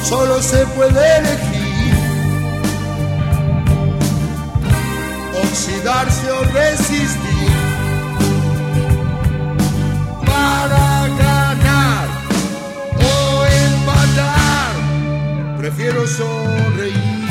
[0.04, 1.96] solo se puede elegir.
[5.44, 7.54] Oxidarse o resistir.
[10.26, 12.08] Para ganar
[13.00, 14.74] o empatar
[15.58, 17.30] prefiero sonreír.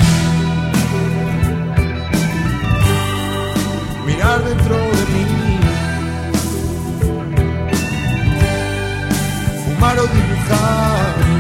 [4.07, 5.27] Mirar dentro de mí.
[9.65, 11.32] Fumar o dibujar.